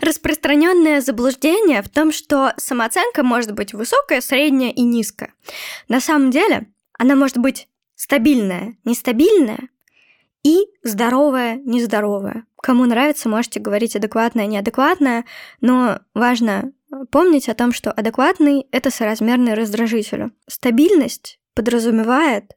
[0.00, 5.34] Распространенное заблуждение в том, что самооценка может быть высокая, средняя и низкая.
[5.88, 6.66] На самом деле,
[6.98, 7.68] она может быть
[8.00, 9.68] стабильная, нестабильная
[10.42, 12.46] и здоровая, нездоровая.
[12.62, 15.26] Кому нравится, можете говорить адекватное, неадекватное,
[15.60, 16.72] но важно
[17.10, 20.32] помнить о том, что адекватный— это соразмерный раздражителю.
[20.46, 22.56] Стабильность подразумевает,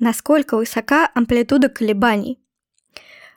[0.00, 2.40] насколько высока амплитуда колебаний.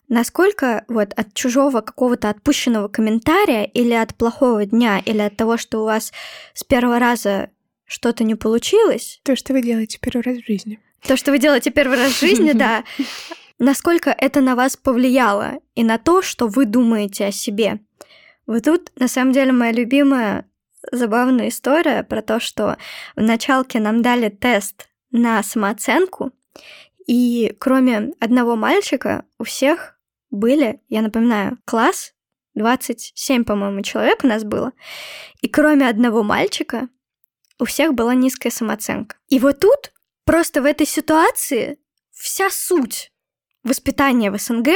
[0.08, 5.82] Насколько вот от чужого какого-то отпущенного комментария или от плохого дня, или от того, что
[5.82, 6.12] у вас
[6.56, 7.52] с первого раза
[7.86, 9.20] что-то не получилось.
[9.22, 10.80] То, что вы делаете первый раз в жизни.
[11.08, 12.84] То, что вы делаете первый раз в жизни, да.
[13.60, 17.80] Насколько это на вас повлияло и на то, что вы думаете о себе.
[18.48, 20.46] Вот тут, на самом деле, моя любимая
[20.92, 22.78] забавная история про то, что
[23.16, 26.32] в началке нам дали тест на самооценку,
[27.08, 29.98] и кроме одного мальчика у всех
[30.32, 32.14] были, я напоминаю, класс,
[32.56, 34.74] 27, по-моему, человек у нас было,
[35.42, 36.90] и кроме одного мальчика
[37.60, 39.18] у всех была низкая самооценка.
[39.30, 39.92] И вот тут
[40.26, 41.78] Просто в этой ситуации
[42.12, 43.12] вся суть
[43.64, 44.70] воспитания в СНГ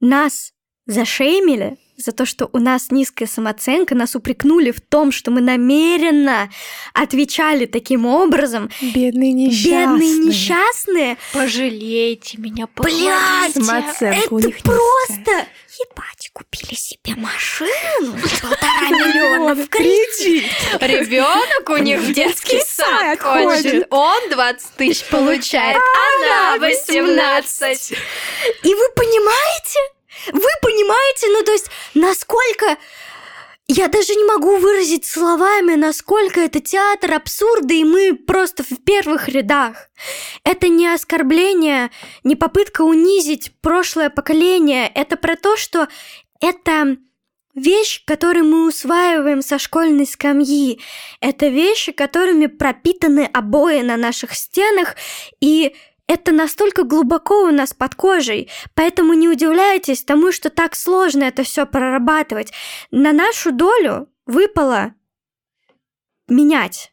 [0.00, 0.52] нас
[0.86, 6.50] зашеймили за то, что у нас низкая самооценка, нас упрекнули в том, что мы намеренно
[6.94, 8.70] отвечали таким образом.
[8.80, 9.86] Бедные несчастные.
[9.86, 11.16] Бедные несчастные.
[11.32, 15.46] Пожалейте меня, Блядь, это просто...
[15.78, 16.17] Ебать,
[16.58, 20.44] купили себе машину полтора миллиона в кредит.
[20.80, 23.86] Ребенок у них в детский сад ходит.
[23.90, 27.92] Он 20 тысяч получает, она 18.
[28.62, 29.78] И вы понимаете?
[30.32, 32.76] Вы понимаете, ну то есть, насколько...
[33.70, 39.28] Я даже не могу выразить словами, насколько это театр абсурда, и мы просто в первых
[39.28, 39.90] рядах.
[40.42, 41.90] Это не оскорбление,
[42.24, 44.90] не попытка унизить прошлое поколение.
[44.94, 45.86] Это про то, что
[46.40, 46.96] это
[47.54, 50.80] вещь, которую мы усваиваем со школьной скамьи.
[51.20, 54.96] Это вещи, которыми пропитаны обои на наших стенах,
[55.40, 55.74] и
[56.06, 61.42] это настолько глубоко у нас под кожей, поэтому не удивляйтесь тому, что так сложно это
[61.42, 62.50] все прорабатывать.
[62.90, 64.94] На нашу долю выпало
[66.26, 66.92] менять.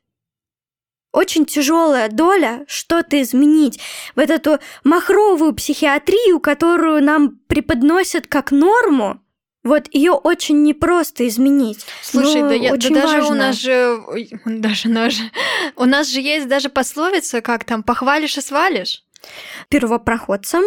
[1.14, 3.80] Очень тяжелая доля что-то изменить
[4.16, 9.25] в эту махровую психиатрию, которую нам преподносят как норму.
[9.66, 11.88] Вот ее очень непросто изменить.
[12.04, 13.30] Слушай, да, я, да даже важно.
[13.30, 14.00] у нас же,
[14.46, 15.16] даже наш,
[15.76, 19.04] у нас же есть даже пословица, как там похвалишь и свалишь.
[19.70, 20.64] Первопроходцам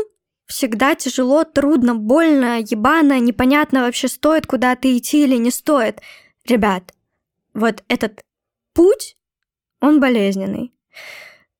[0.46, 6.00] всегда тяжело, трудно, больно, ебано, непонятно вообще стоит куда-то идти или не стоит.
[6.44, 6.92] Ребят,
[7.54, 8.24] вот этот
[8.74, 9.16] путь,
[9.80, 10.74] он болезненный.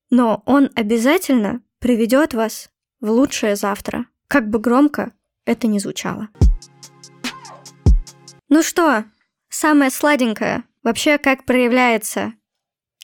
[0.09, 5.13] Но он обязательно приведет вас в лучшее завтра, как бы громко
[5.45, 6.27] это ни звучало.
[8.49, 9.05] Ну что,
[9.47, 12.33] самое сладенькое, вообще как проявляется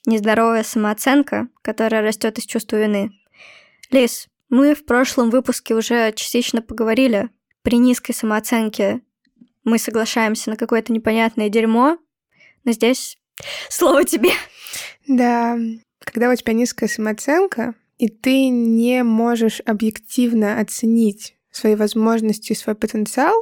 [0.07, 3.11] нездоровая самооценка, которая растет из чувства вины.
[3.91, 7.29] Лиз, мы в прошлом выпуске уже частично поговорили.
[7.61, 9.01] При низкой самооценке
[9.63, 11.99] мы соглашаемся на какое-то непонятное дерьмо,
[12.63, 13.17] но здесь
[13.69, 14.31] слово тебе.
[15.07, 15.57] Да,
[15.99, 23.35] когда у тебя низкая самооценка, и ты не можешь объективно оценить свои возможности свой потенциал,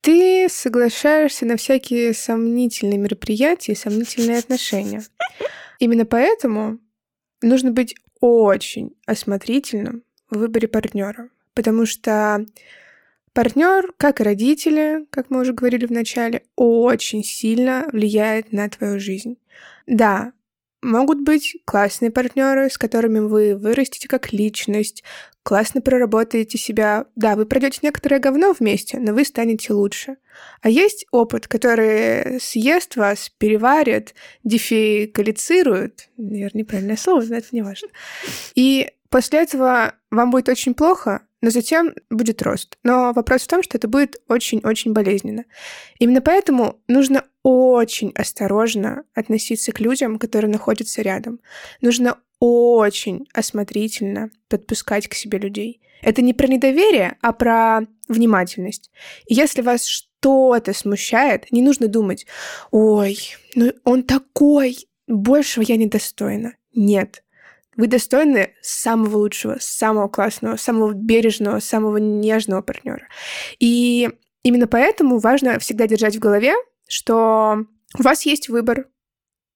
[0.00, 5.02] ты соглашаешься на всякие сомнительные мероприятия и сомнительные отношения.
[5.78, 6.78] Именно поэтому
[7.42, 12.44] нужно быть очень осмотрительным в выборе партнера, потому что
[13.32, 19.00] партнер, как и родители, как мы уже говорили в начале, очень сильно влияет на твою
[19.00, 19.38] жизнь.
[19.86, 20.32] Да,
[20.82, 25.04] Могут быть классные партнеры, с которыми вы вырастете как личность,
[25.42, 27.06] классно проработаете себя.
[27.16, 30.16] Да, вы пройдете некоторое говно вместе, но вы станете лучше.
[30.62, 36.08] А есть опыт, который съест вас, переварит, дефекалицирует.
[36.16, 37.88] Наверное, неправильное слово, но это не важно.
[38.54, 42.76] И после этого вам будет очень плохо, но затем будет рост.
[42.82, 45.44] Но вопрос в том, что это будет очень-очень болезненно.
[45.98, 51.40] Именно поэтому нужно очень осторожно относиться к людям, которые находятся рядом.
[51.80, 55.80] Нужно очень осмотрительно подпускать к себе людей.
[56.02, 58.90] Это не про недоверие, а про внимательность.
[59.26, 62.26] И если вас что-то смущает, не нужно думать,
[62.70, 63.18] ой,
[63.54, 66.54] ну он такой, большего я недостойна.
[66.74, 67.22] Нет.
[67.76, 73.06] Вы достойны самого лучшего, самого классного, самого бережного, самого нежного партнера.
[73.58, 74.10] И
[74.42, 76.54] именно поэтому важно всегда держать в голове,
[76.88, 77.66] что
[77.98, 78.88] у вас есть выбор,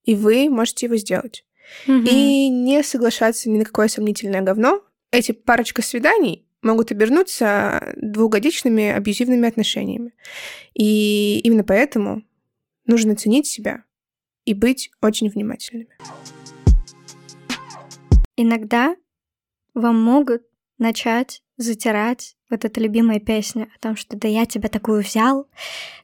[0.05, 1.45] и вы можете его сделать.
[1.87, 2.09] Mm-hmm.
[2.09, 4.83] И не соглашаться ни на какое сомнительное говно.
[5.11, 10.13] Эти парочка свиданий могут обернуться двухгодичными абьюзивными отношениями.
[10.75, 12.23] И именно поэтому
[12.87, 13.85] нужно ценить себя
[14.45, 15.97] и быть очень внимательными.
[18.37, 18.97] Иногда
[19.75, 20.43] вам могут
[20.79, 25.49] начать затирать вот эта любимая песня о том, что да я тебя такую взял,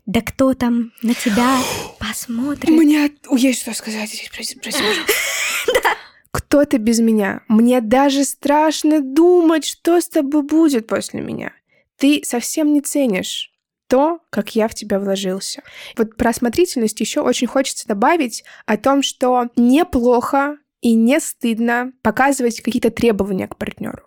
[0.06, 1.58] да кто там на тебя
[1.98, 2.68] посмотрит.
[2.70, 4.82] Мне есть что сказать здесь, прости, прости,
[5.82, 5.96] Да.
[6.30, 7.42] Кто ты без меня?
[7.48, 11.52] Мне даже страшно думать, что с тобой будет после меня.
[11.96, 13.50] Ты совсем не ценишь
[13.88, 15.62] то, как я в тебя вложился.
[15.96, 22.60] Вот про осмотрительность еще очень хочется добавить о том, что неплохо и не стыдно показывать
[22.60, 24.02] какие-то требования к партнеру.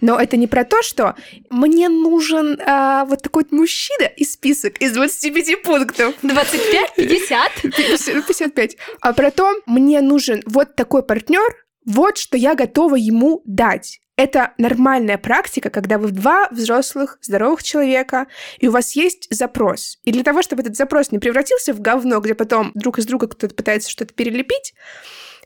[0.00, 1.14] Но это не про то, что
[1.48, 6.14] мне нужен а, вот такой вот мужчина и список из 25 пунктов.
[6.22, 7.50] 25, 50?
[7.62, 8.76] 55.
[9.00, 14.00] А про то, мне нужен вот такой партнер, вот что я готова ему дать.
[14.16, 18.26] Это нормальная практика, когда вы два взрослых, здоровых человека,
[18.58, 19.98] и у вас есть запрос.
[20.04, 23.28] И для того, чтобы этот запрос не превратился в говно, где потом друг из друга
[23.28, 24.74] кто-то пытается что-то перелепить,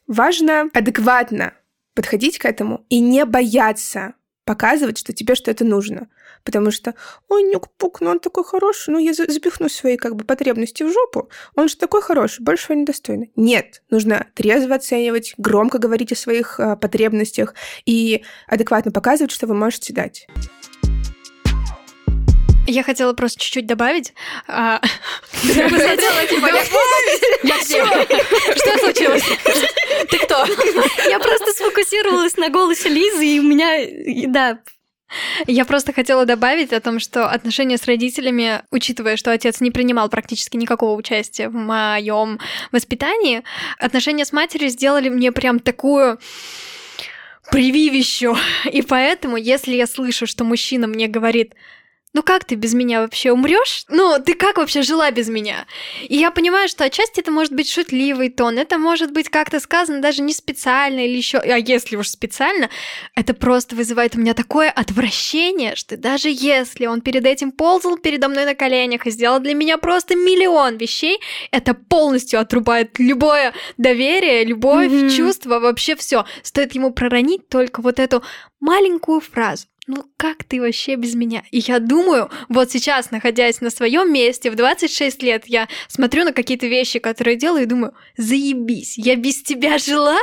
[0.06, 1.54] важно адекватно
[1.94, 4.14] подходить к этому и не бояться
[4.44, 6.08] показывать, что тебе что-то нужно.
[6.42, 6.94] Потому что,
[7.28, 11.30] ой, Нюк-Пук, ну он такой хороший, ну я запихну свои как бы потребности в жопу,
[11.54, 13.32] он же такой хороший, большего недостойный.
[13.36, 17.54] Нет, нужно трезво оценивать, громко говорить о своих э, потребностях
[17.86, 20.26] и адекватно показывать, что вы можете дать.
[22.66, 24.14] Я хотела просто чуть-чуть добавить.
[24.48, 24.80] А,
[25.42, 26.48] я хотела типа.
[28.56, 29.24] Что случилось?
[30.10, 30.46] Ты кто?
[31.08, 33.86] Я просто сфокусировалась на голосе Лизы, и у меня,
[34.28, 34.60] да,
[35.46, 40.08] я просто хотела добавить о том, что отношения с родителями, учитывая, что отец не принимал
[40.08, 42.40] практически никакого участия в моем
[42.72, 43.42] воспитании,
[43.78, 46.18] отношения с матерью сделали мне прям такую
[47.50, 48.36] прививищу.
[48.70, 51.54] И поэтому, если я слышу, что мужчина мне говорит,
[52.14, 53.84] ну как ты без меня вообще умрешь?
[53.88, 55.66] Ну, ты как вообще жила без меня?
[56.08, 60.00] И я понимаю, что отчасти это может быть шутливый тон, это может быть как-то сказано
[60.00, 62.70] даже не специально или еще, а если уж специально,
[63.16, 68.28] это просто вызывает у меня такое отвращение, что даже если он перед этим ползал передо
[68.28, 71.20] мной на коленях и сделал для меня просто миллион вещей,
[71.50, 75.16] это полностью отрубает любое доверие, любовь, mm-hmm.
[75.16, 76.24] чувство, вообще все.
[76.42, 78.22] Стоит ему проронить только вот эту
[78.60, 79.66] маленькую фразу.
[79.86, 81.42] Ну как ты вообще без меня?
[81.50, 86.32] И я думаю, вот сейчас, находясь на своем месте, в 26 лет, я смотрю на
[86.32, 90.18] какие-то вещи, которые делаю, и думаю, заебись, я без тебя жила,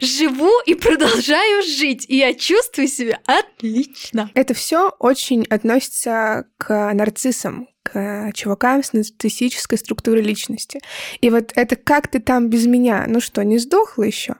[0.00, 4.30] живу и продолжаю жить, и я чувствую себя отлично.
[4.34, 10.80] Это все очень относится к нарциссам, к чувакам с нарциссической структурой личности.
[11.20, 13.04] И вот это как ты там без меня?
[13.06, 14.36] Ну что, не сдохла еще?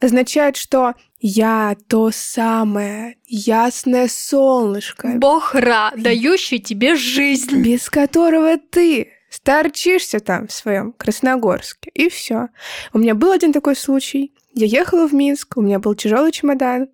[0.00, 0.94] Означает, что
[1.28, 5.14] я то самое ясное солнышко.
[5.16, 7.62] Бог Ра, дающий тебе жизнь.
[7.62, 11.90] Без которого ты старчишься там в своем Красногорске.
[11.94, 12.48] И все.
[12.92, 14.32] У меня был один такой случай.
[14.54, 16.90] Я ехала в Минск, у меня был тяжелый чемодан.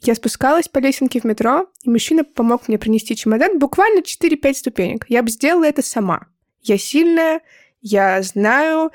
[0.00, 5.04] Я спускалась по лесенке в метро, и мужчина помог мне принести чемодан буквально 4-5 ступенек.
[5.10, 6.26] Я бы сделала это сама.
[6.62, 7.42] Я сильная,
[7.82, 8.92] я знаю,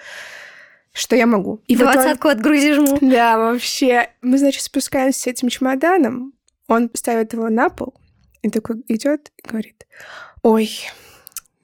[0.93, 1.61] что я могу.
[1.67, 2.39] И Двадцатку вот он...
[2.39, 2.97] отгрузи жму.
[3.01, 4.09] Да, вообще.
[4.21, 6.33] Мы, значит, спускаемся с этим чемоданом,
[6.67, 7.95] он ставит его на пол,
[8.41, 9.85] и такой идет и говорит,
[10.43, 10.69] ой,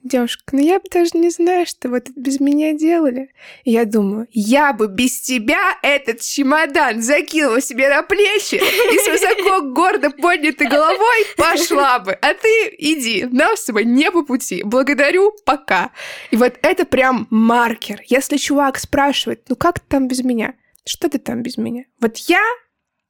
[0.06, 3.30] девушка, ну я бы даже не знаю, что вы тут без меня делали.
[3.64, 9.08] И я думаю, я бы без тебя этот чемодан закинула себе на плечи и с
[9.08, 12.12] высоко гордо поднятой головой пошла бы.
[12.12, 14.62] А ты иди, нам с тобой не по пути.
[14.64, 15.90] Благодарю, пока.
[16.30, 18.02] И вот это прям маркер.
[18.06, 20.54] Если чувак спрашивает, ну как ты там без меня?
[20.84, 21.84] Что ты там без меня?
[22.00, 22.42] Вот я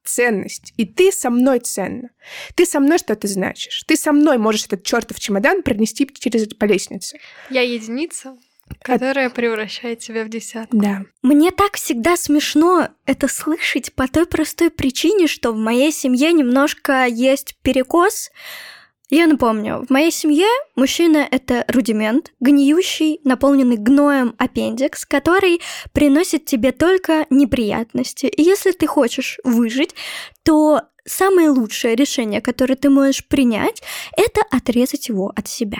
[0.07, 0.73] ценность.
[0.77, 2.09] И ты со мной ценна.
[2.55, 3.83] Ты со мной что-то значишь.
[3.87, 7.19] Ты со мной можешь этот чертов чемодан пронести через по лестнице.
[7.49, 8.37] Я единица,
[8.81, 10.77] которая превращает тебя в десятку.
[10.77, 11.03] Да.
[11.21, 17.05] Мне так всегда смешно это слышать по той простой причине, что в моей семье немножко
[17.05, 18.29] есть перекос
[19.09, 25.61] я напомню, в моей семье мужчина— это рудимент, гниющий, наполненный гноем аппендикс, который
[25.93, 28.25] приносит тебе только неприятности.
[28.25, 29.95] И если ты хочешь выжить,
[30.43, 33.81] то самое лучшее решение, которое ты можешь принять,
[34.15, 35.79] это отрезать его от себя.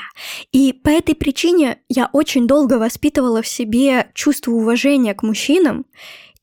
[0.51, 5.85] И по этой причине я очень долго воспитывала в себе чувство уважения к мужчинам,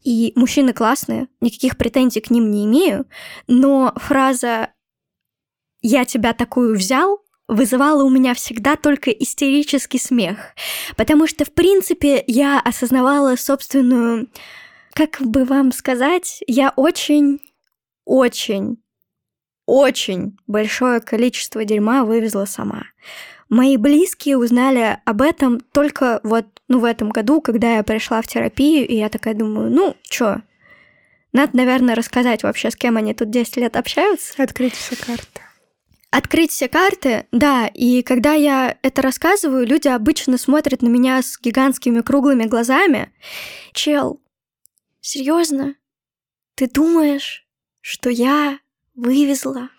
[0.02, 3.06] и мужчины классные, никаких претензий к ним не имею,
[3.46, 4.68] но фраза
[5.84, 10.54] я тебя такую взял, вызывала у меня всегда только истерический смех,
[10.96, 14.28] потому что, в принципе, я осознавала собственную,
[14.94, 17.40] как бы вам сказать, я очень,
[18.06, 18.78] очень,
[19.66, 22.84] очень большое количество дерьма вывезла сама.
[23.50, 28.26] Мои близкие узнали об этом только вот, ну, в этом году, когда я пришла в
[28.26, 30.40] терапию, и я такая думаю, ну, чё,
[31.34, 34.42] надо, наверное, рассказать вообще, с кем они тут 10 лет общаются.
[34.42, 35.43] Открыть все карты.
[36.16, 41.40] Открыть все карты, да, и когда я это рассказываю, люди обычно смотрят на меня с
[41.40, 43.12] гигантскими круглыми глазами.
[43.72, 44.22] Чел,
[45.00, 45.74] серьезно?
[46.54, 47.48] Ты думаешь,
[47.80, 48.60] что я
[48.94, 49.70] вывезла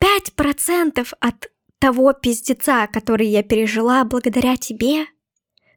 [0.00, 5.06] пять процентов от того пиздеца, который я пережила благодаря тебе?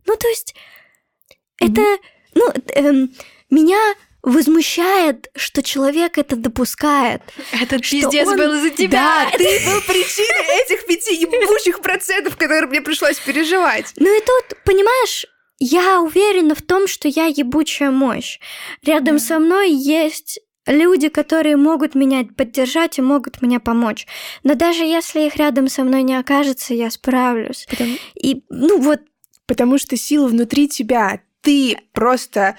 [0.07, 0.55] Ну, то есть,
[1.61, 1.67] mm-hmm.
[1.67, 1.81] это,
[2.33, 3.13] ну, эм,
[3.51, 7.21] меня возмущает, что человек это допускает.
[7.51, 8.37] Этот пиздец он...
[8.37, 9.29] был из-за тебя.
[9.31, 13.93] Да, ты был причиной этих пяти ебучих процентов, которые мне пришлось переживать.
[13.97, 15.25] Ну и тут, понимаешь,
[15.59, 18.39] я уверена в том, что я ебучая мощь.
[18.83, 19.23] Рядом да.
[19.23, 24.05] со мной есть люди, которые могут меня поддержать и могут мне помочь.
[24.43, 27.65] Но даже если их рядом со мной не окажется, я справлюсь.
[27.69, 27.95] Потому...
[28.15, 29.01] И, ну вот...
[29.47, 31.21] Потому что сила внутри тебя.
[31.41, 32.55] Ты просто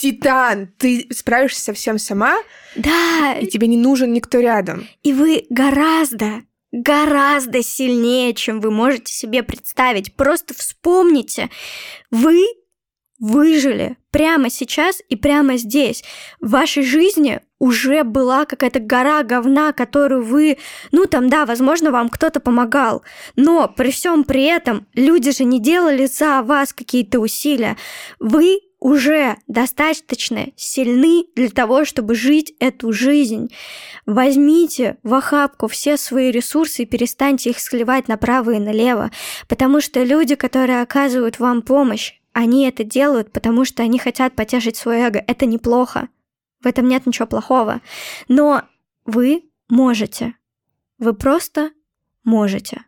[0.00, 2.38] титан, ты справишься совсем сама.
[2.76, 3.36] Да.
[3.40, 4.86] И тебе не нужен никто рядом.
[5.02, 6.42] И вы гораздо,
[6.72, 10.14] гораздо сильнее, чем вы можете себе представить.
[10.14, 11.50] Просто вспомните,
[12.10, 12.44] вы
[13.18, 16.04] выжили прямо сейчас и прямо здесь.
[16.40, 20.58] В вашей жизни уже была какая-то гора говна, которую вы,
[20.92, 23.02] ну там, да, возможно, вам кто-то помогал,
[23.34, 27.76] но при всем при этом люди же не делали за вас какие-то усилия.
[28.20, 33.52] Вы уже достаточно сильны для того, чтобы жить эту жизнь.
[34.06, 39.10] Возьмите в охапку все свои ресурсы и перестаньте их сливать направо и налево,
[39.48, 44.76] потому что люди, которые оказывают вам помощь, они это делают, потому что они хотят потешить
[44.76, 45.24] свое эго.
[45.26, 46.08] Это неплохо.
[46.60, 47.80] В этом нет ничего плохого.
[48.28, 48.62] Но
[49.04, 50.34] вы можете.
[50.98, 51.70] Вы просто
[52.24, 52.82] можете.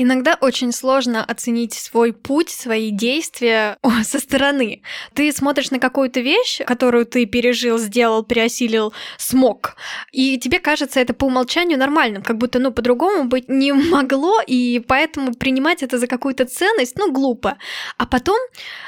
[0.00, 4.82] Иногда очень сложно оценить свой путь, свои действия со стороны.
[5.12, 9.74] Ты смотришь на какую-то вещь, которую ты пережил, сделал, переосилил, смог,
[10.12, 14.80] и тебе кажется это по умолчанию нормальным, как будто, ну, по-другому быть не могло, и
[14.86, 17.58] поэтому принимать это за какую-то ценность, ну, глупо.
[17.96, 18.38] А потом,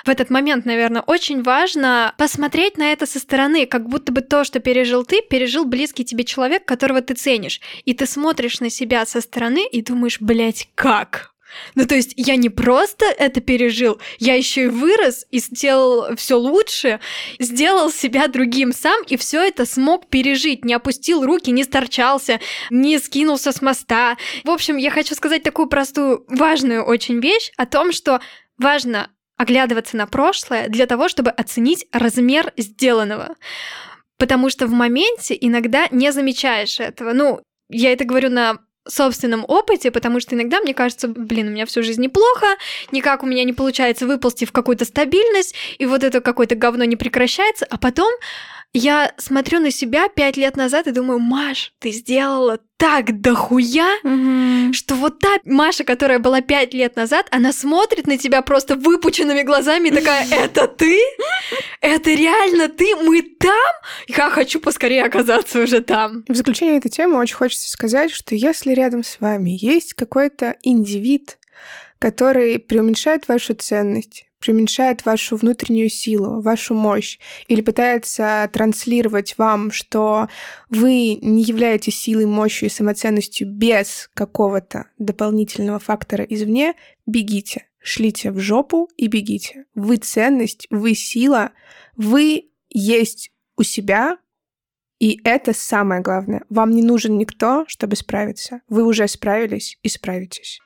[0.05, 4.45] в этот момент, наверное, очень важно посмотреть на это со стороны, как будто бы то,
[4.45, 7.61] что пережил ты, пережил близкий тебе человек, которого ты ценишь.
[7.85, 11.00] И ты смотришь на себя со стороны и думаешь, блядь, как?
[11.75, 16.37] Ну, то есть я не просто это пережил, я еще и вырос и сделал все
[16.37, 17.01] лучше,
[17.39, 22.41] сделал себя другим сам и все это смог пережить, не опустил руки, не сторчался,
[22.71, 24.17] не скинулся с моста.
[24.45, 28.21] В общем, я хочу сказать такую простую, важную очень вещь о том, что
[28.59, 33.37] важно оглядываться на прошлое для того, чтобы оценить размер сделанного.
[34.19, 37.15] Потому что в моменте иногда не замечаешь этого.
[37.15, 37.41] Ну,
[37.71, 41.83] я это говорю на собственном опыте, потому что иногда мне кажется, блин, у меня всю
[41.83, 42.47] жизнь неплохо,
[42.93, 46.97] никак у меня не получается выползти в какую-то стабильность, и вот это какое-то говно не
[46.97, 48.13] прекращается, а потом
[48.73, 54.73] я смотрю на себя пять лет назад и думаю, Маш, ты сделала так дохуя, mm-hmm.
[54.73, 59.43] что вот та Маша, которая была пять лет назад, она смотрит на тебя просто выпученными
[59.43, 60.99] глазами и такая, это ты?
[61.81, 62.97] Это реально ты?
[62.97, 63.53] Мы там?
[64.07, 66.25] Я хочу поскорее оказаться уже там.
[66.29, 71.39] В заключение этой темы очень хочется сказать, что если рядом с вами есть какой-то индивид,
[71.99, 80.29] который преуменьшает вашу ценность, преуменьшает вашу внутреннюю силу, вашу мощь, или пытается транслировать вам, что
[80.71, 86.75] вы не являетесь силой, мощью и самоценностью без какого-то дополнительного фактора извне,
[87.07, 89.67] бегите, шлите в жопу и бегите.
[89.75, 91.53] Вы ценность, вы сила,
[91.97, 94.17] вы есть у себя,
[94.99, 96.45] и это самое главное.
[96.51, 98.61] Вам не нужен никто, чтобы справиться.
[98.69, 100.61] Вы уже справились и справитесь.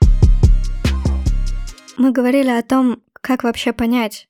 [1.96, 4.28] Мы говорили о том, как вообще понять,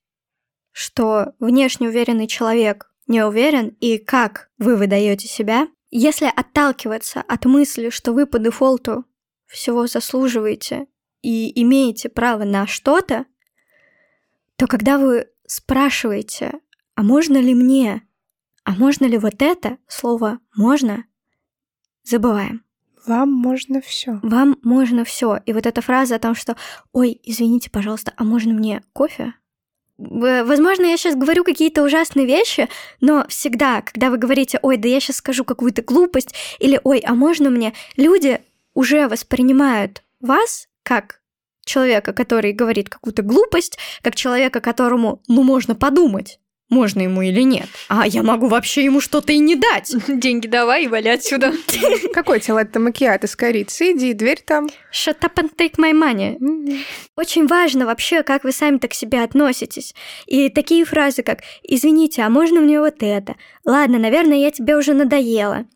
[0.71, 5.69] что внешне уверенный человек не уверен и как вы выдаете себя?
[5.91, 9.05] Если отталкиваться от мысли, что вы по дефолту
[9.47, 10.87] всего заслуживаете
[11.23, 13.27] и имеете право на что-то,
[14.57, 16.61] то когда вы спрашиваете,
[16.95, 18.03] а можно ли мне,
[18.65, 21.05] а можно ли вот это, слово «можно»,
[22.03, 22.64] забываем.
[23.07, 24.19] Вам можно все.
[24.23, 25.41] Вам можно все.
[25.47, 26.57] И вот эта фраза о том, что
[26.93, 29.35] «Ой, извините, пожалуйста, а можно мне кофе?»
[29.97, 32.69] Возможно, я сейчас говорю какие-то ужасные вещи,
[33.01, 37.15] но всегда, когда вы говорите «Ой, да я сейчас скажу какую-то глупость» или «Ой, а
[37.15, 38.41] можно мне?» Люди
[38.75, 41.21] уже воспринимают вас как
[41.65, 46.41] человека, который говорит какую-то глупость, как человека, которому, ну, можно подумать
[46.71, 47.69] можно ему или нет.
[47.89, 49.95] А я могу вообще ему что-то и не дать.
[50.09, 51.53] Деньги давай и вали отсюда.
[52.15, 53.93] Какой тебе латте макиато с корицей?
[53.93, 54.69] Иди, дверь там.
[54.93, 56.85] Shut up and take my money.
[57.17, 59.95] Очень важно вообще, как вы сами-то к себе относитесь.
[60.27, 64.95] И такие фразы, как «Извините, а можно мне вот это?» «Ладно, наверное, я тебе уже
[64.95, 65.67] надоела».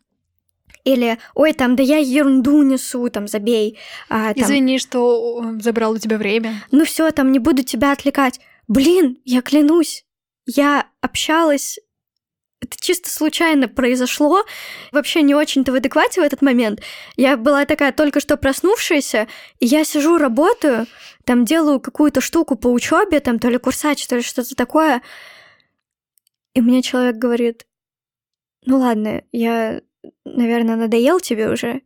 [0.85, 3.77] Или «Ой, там, да я ерунду несу, там, забей».
[4.09, 6.63] А, там, Извини, что забрал у тебя время.
[6.71, 8.39] Ну все, там, не буду тебя отвлекать.
[8.67, 10.05] Блин, я клянусь,
[10.49, 11.79] я общалась
[12.61, 14.43] это чисто случайно произошло.
[14.91, 16.81] Вообще не очень-то в адеквате в этот момент.
[17.15, 19.27] Я была такая только что проснувшаяся,
[19.59, 20.85] и я сижу, работаю,
[21.23, 25.01] там делаю какую-то штуку по учебе, там то ли курсач, то ли что-то такое.
[26.53, 27.65] И мне человек говорит,
[28.65, 29.81] ну ладно, я,
[30.25, 31.81] наверное, надоел тебе уже.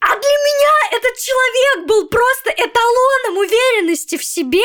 [0.00, 0.57] А для меня
[0.90, 4.64] этот человек был просто эталоном уверенности в себе.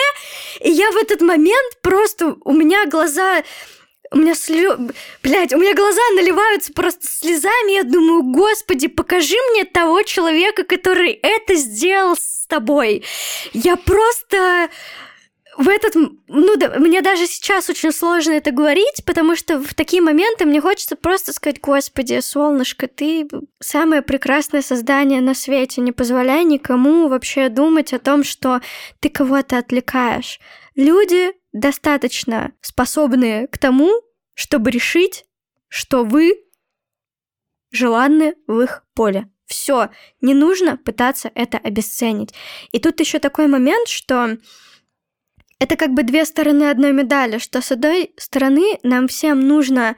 [0.60, 2.36] И я в этот момент просто...
[2.44, 3.44] У меня глаза...
[4.12, 4.78] У меня слё...
[5.24, 7.74] Блядь, у меня глаза наливаются просто слезами.
[7.74, 13.04] Я думаю, господи, покажи мне того человека, который это сделал с тобой.
[13.54, 14.70] Я просто
[15.58, 20.02] в этот, ну да, мне даже сейчас очень сложно это говорить, потому что в такие
[20.02, 23.28] моменты мне хочется просто сказать, господи, солнышко, ты
[23.60, 28.62] самое прекрасное создание на свете, не позволяй никому вообще думать о том, что
[29.00, 30.40] ты кого-то отвлекаешь.
[30.76, 33.92] Люди достаточно способны к тому,
[34.34, 35.26] чтобы решить,
[35.68, 36.40] что вы
[37.72, 39.30] желанны в их поле.
[39.46, 39.90] Все,
[40.22, 42.34] не нужно пытаться это обесценить.
[42.72, 44.38] И тут еще такой момент, что
[45.64, 49.96] это как бы две стороны одной медали, что с одной стороны нам всем нужно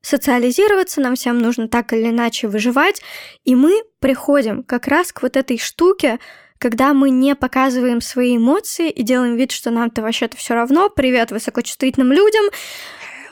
[0.00, 3.02] социализироваться, нам всем нужно так или иначе выживать,
[3.44, 6.18] и мы приходим как раз к вот этой штуке,
[6.56, 10.88] когда мы не показываем свои эмоции и делаем вид, что нам-то вообще-то все равно.
[10.88, 12.46] Привет высокочувствительным людям.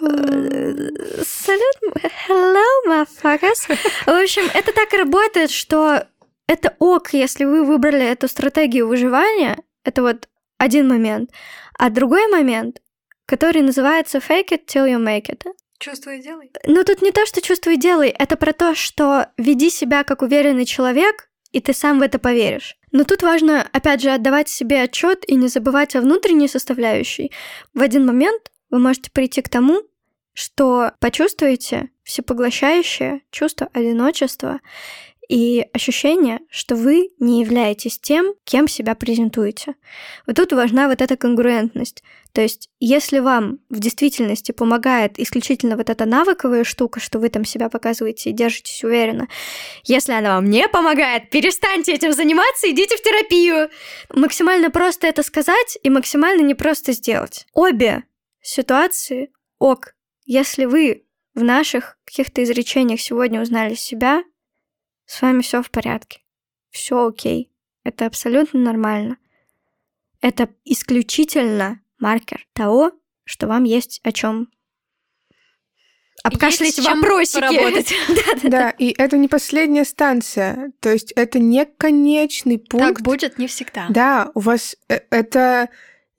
[0.01, 1.77] Салют,
[2.29, 3.75] hello, motherfuckers.
[4.05, 6.05] В общем, это так и работает, что
[6.47, 9.63] это ок, если вы выбрали эту стратегию выживания.
[9.83, 10.29] Это вот
[10.59, 11.31] один момент.
[11.79, 12.81] А другой момент,
[13.27, 15.45] который называется fake it till you make it.
[15.79, 16.51] Чувствуй и делай.
[16.67, 20.23] Ну тут не то, что чувствуй и делай, это про то, что веди себя как
[20.23, 22.77] уверенный человек, и ты сам в это поверишь.
[22.91, 27.33] Но тут важно, опять же, отдавать себе отчет и не забывать о внутренней составляющей.
[27.75, 29.83] В один момент вы можете прийти к тому,
[30.33, 34.61] что почувствуете всепоглощающее чувство одиночества
[35.35, 39.75] и ощущение, что вы не являетесь тем, кем себя презентуете.
[40.29, 42.05] Вот тут важна вот эта конгруентность.
[42.31, 47.45] То есть, если вам в действительности помогает исключительно вот эта навыковая штука, что вы там
[47.45, 49.27] себя показываете и держитесь уверенно,
[49.83, 53.71] если она вам не помогает, перестаньте этим заниматься, идите в терапию.
[54.15, 57.45] Максимально просто это сказать и максимально непросто сделать.
[57.53, 58.05] Обе
[58.41, 59.97] ситуации ок.
[60.27, 64.23] Если вы в наших каких-то изречениях сегодня узнали себя,
[65.07, 66.21] с вами все в порядке.
[66.71, 67.51] Все окей.
[67.85, 69.19] Это абсолютно нормально.
[70.21, 72.93] Это исключительно маркер того,
[73.25, 74.49] что вам есть о чем
[76.23, 77.41] обкашлять Есть вопросики.
[77.41, 77.93] поработать.
[78.09, 78.49] Да-да-да.
[78.49, 80.73] Да, и это не последняя станция.
[80.81, 82.87] То есть это не конечный пункт.
[82.97, 83.87] Так будет не всегда.
[83.91, 85.69] Да, у вас э- это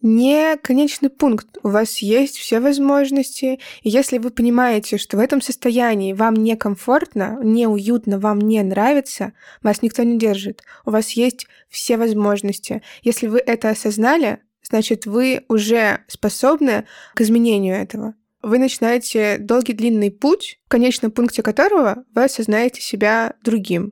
[0.05, 1.57] не конечный пункт.
[1.63, 3.59] У вас есть все возможности.
[3.81, 9.33] И если вы понимаете, что в этом состоянии вам некомфортно, неуютно, вам не нравится,
[9.63, 10.61] вас никто не держит.
[10.85, 12.83] У вас есть все возможности.
[13.01, 16.85] Если вы это осознали, значит, вы уже способны
[17.15, 18.13] к изменению этого.
[18.43, 23.91] Вы начинаете долгий длинный путь, в конечном пункте которого вы осознаете себя другим.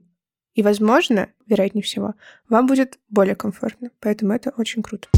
[0.53, 2.13] И, возможно, вероятнее всего,
[2.49, 3.89] вам будет более комфортно.
[3.99, 5.09] Поэтому это очень круто.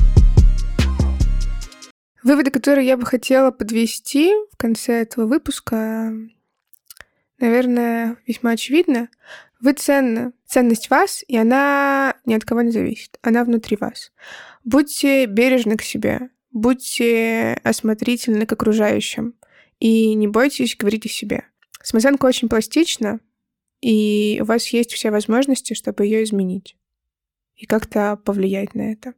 [2.25, 6.11] Выводы, которые я бы хотела подвести в конце этого выпуска,
[7.37, 9.09] наверное, весьма очевидно.
[9.59, 10.33] Вы ценны.
[10.47, 13.19] Ценность вас, и она ни от кого не зависит.
[13.21, 14.11] Она внутри вас.
[14.63, 16.31] Будьте бережны к себе.
[16.51, 19.35] Будьте осмотрительны к окружающим.
[19.79, 21.43] И не бойтесь говорить о себе.
[21.83, 23.19] Самооценка очень пластична,
[23.81, 26.75] и у вас есть все возможности, чтобы ее изменить
[27.55, 29.13] и как-то повлиять на это.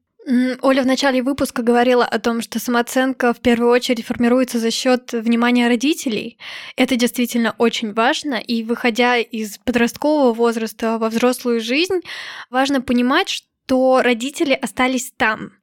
[0.62, 5.14] Оля в начале выпуска говорила о том, что самооценка в первую очередь формируется за счет
[5.14, 6.38] внимания родителей.
[6.76, 12.02] Это действительно очень важно, и выходя из подросткового возраста во взрослую жизнь,
[12.50, 15.54] важно понимать, что родители остались там,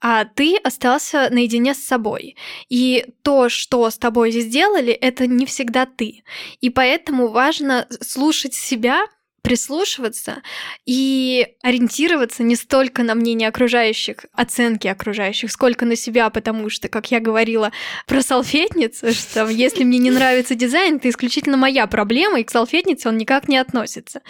[0.00, 2.36] а ты остался наедине с собой.
[2.70, 6.24] И то, что с тобой сделали, это не всегда ты.
[6.62, 9.04] И поэтому важно слушать себя,
[9.44, 10.42] прислушиваться
[10.86, 17.10] и ориентироваться не столько на мнение окружающих, оценки окружающих, сколько на себя, потому что, как
[17.10, 17.70] я говорила
[18.06, 23.10] про салфетницу, что если мне не нравится дизайн, это исключительно моя проблема, и к салфетнице
[23.10, 24.22] он никак не относится.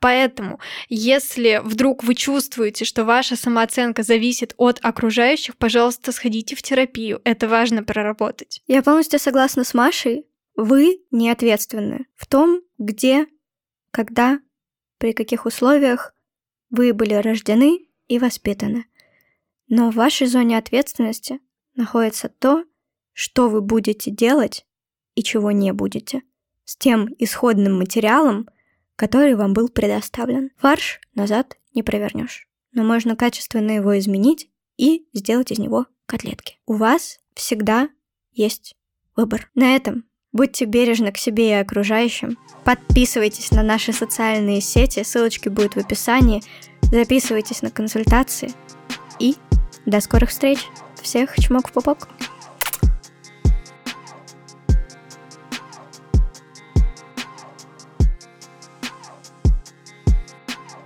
[0.00, 0.58] Поэтому,
[0.88, 7.20] если вдруг вы чувствуете, что ваша самооценка зависит от окружающих, пожалуйста, сходите в терапию.
[7.24, 8.62] Это важно проработать.
[8.66, 10.24] Я полностью согласна с Машей.
[10.56, 13.26] Вы не ответственны в том, где,
[13.90, 14.40] когда,
[15.02, 16.14] при каких условиях
[16.70, 18.86] вы были рождены и воспитаны.
[19.66, 21.40] Но в вашей зоне ответственности
[21.74, 22.64] находится то,
[23.12, 24.64] что вы будете делать
[25.16, 26.22] и чего не будете,
[26.62, 28.48] с тем исходным материалом,
[28.94, 30.52] который вам был предоставлен.
[30.58, 36.60] Фарш назад не провернешь, но можно качественно его изменить и сделать из него котлетки.
[36.64, 37.88] У вас всегда
[38.30, 38.76] есть
[39.16, 39.50] выбор.
[39.56, 42.38] На этом Будьте бережны к себе и окружающим.
[42.64, 46.42] Подписывайтесь на наши социальные сети, ссылочки будут в описании.
[46.82, 48.52] Записывайтесь на консультации.
[49.18, 49.36] И
[49.84, 50.60] до скорых встреч.
[51.02, 52.08] Всех чмок в пупок.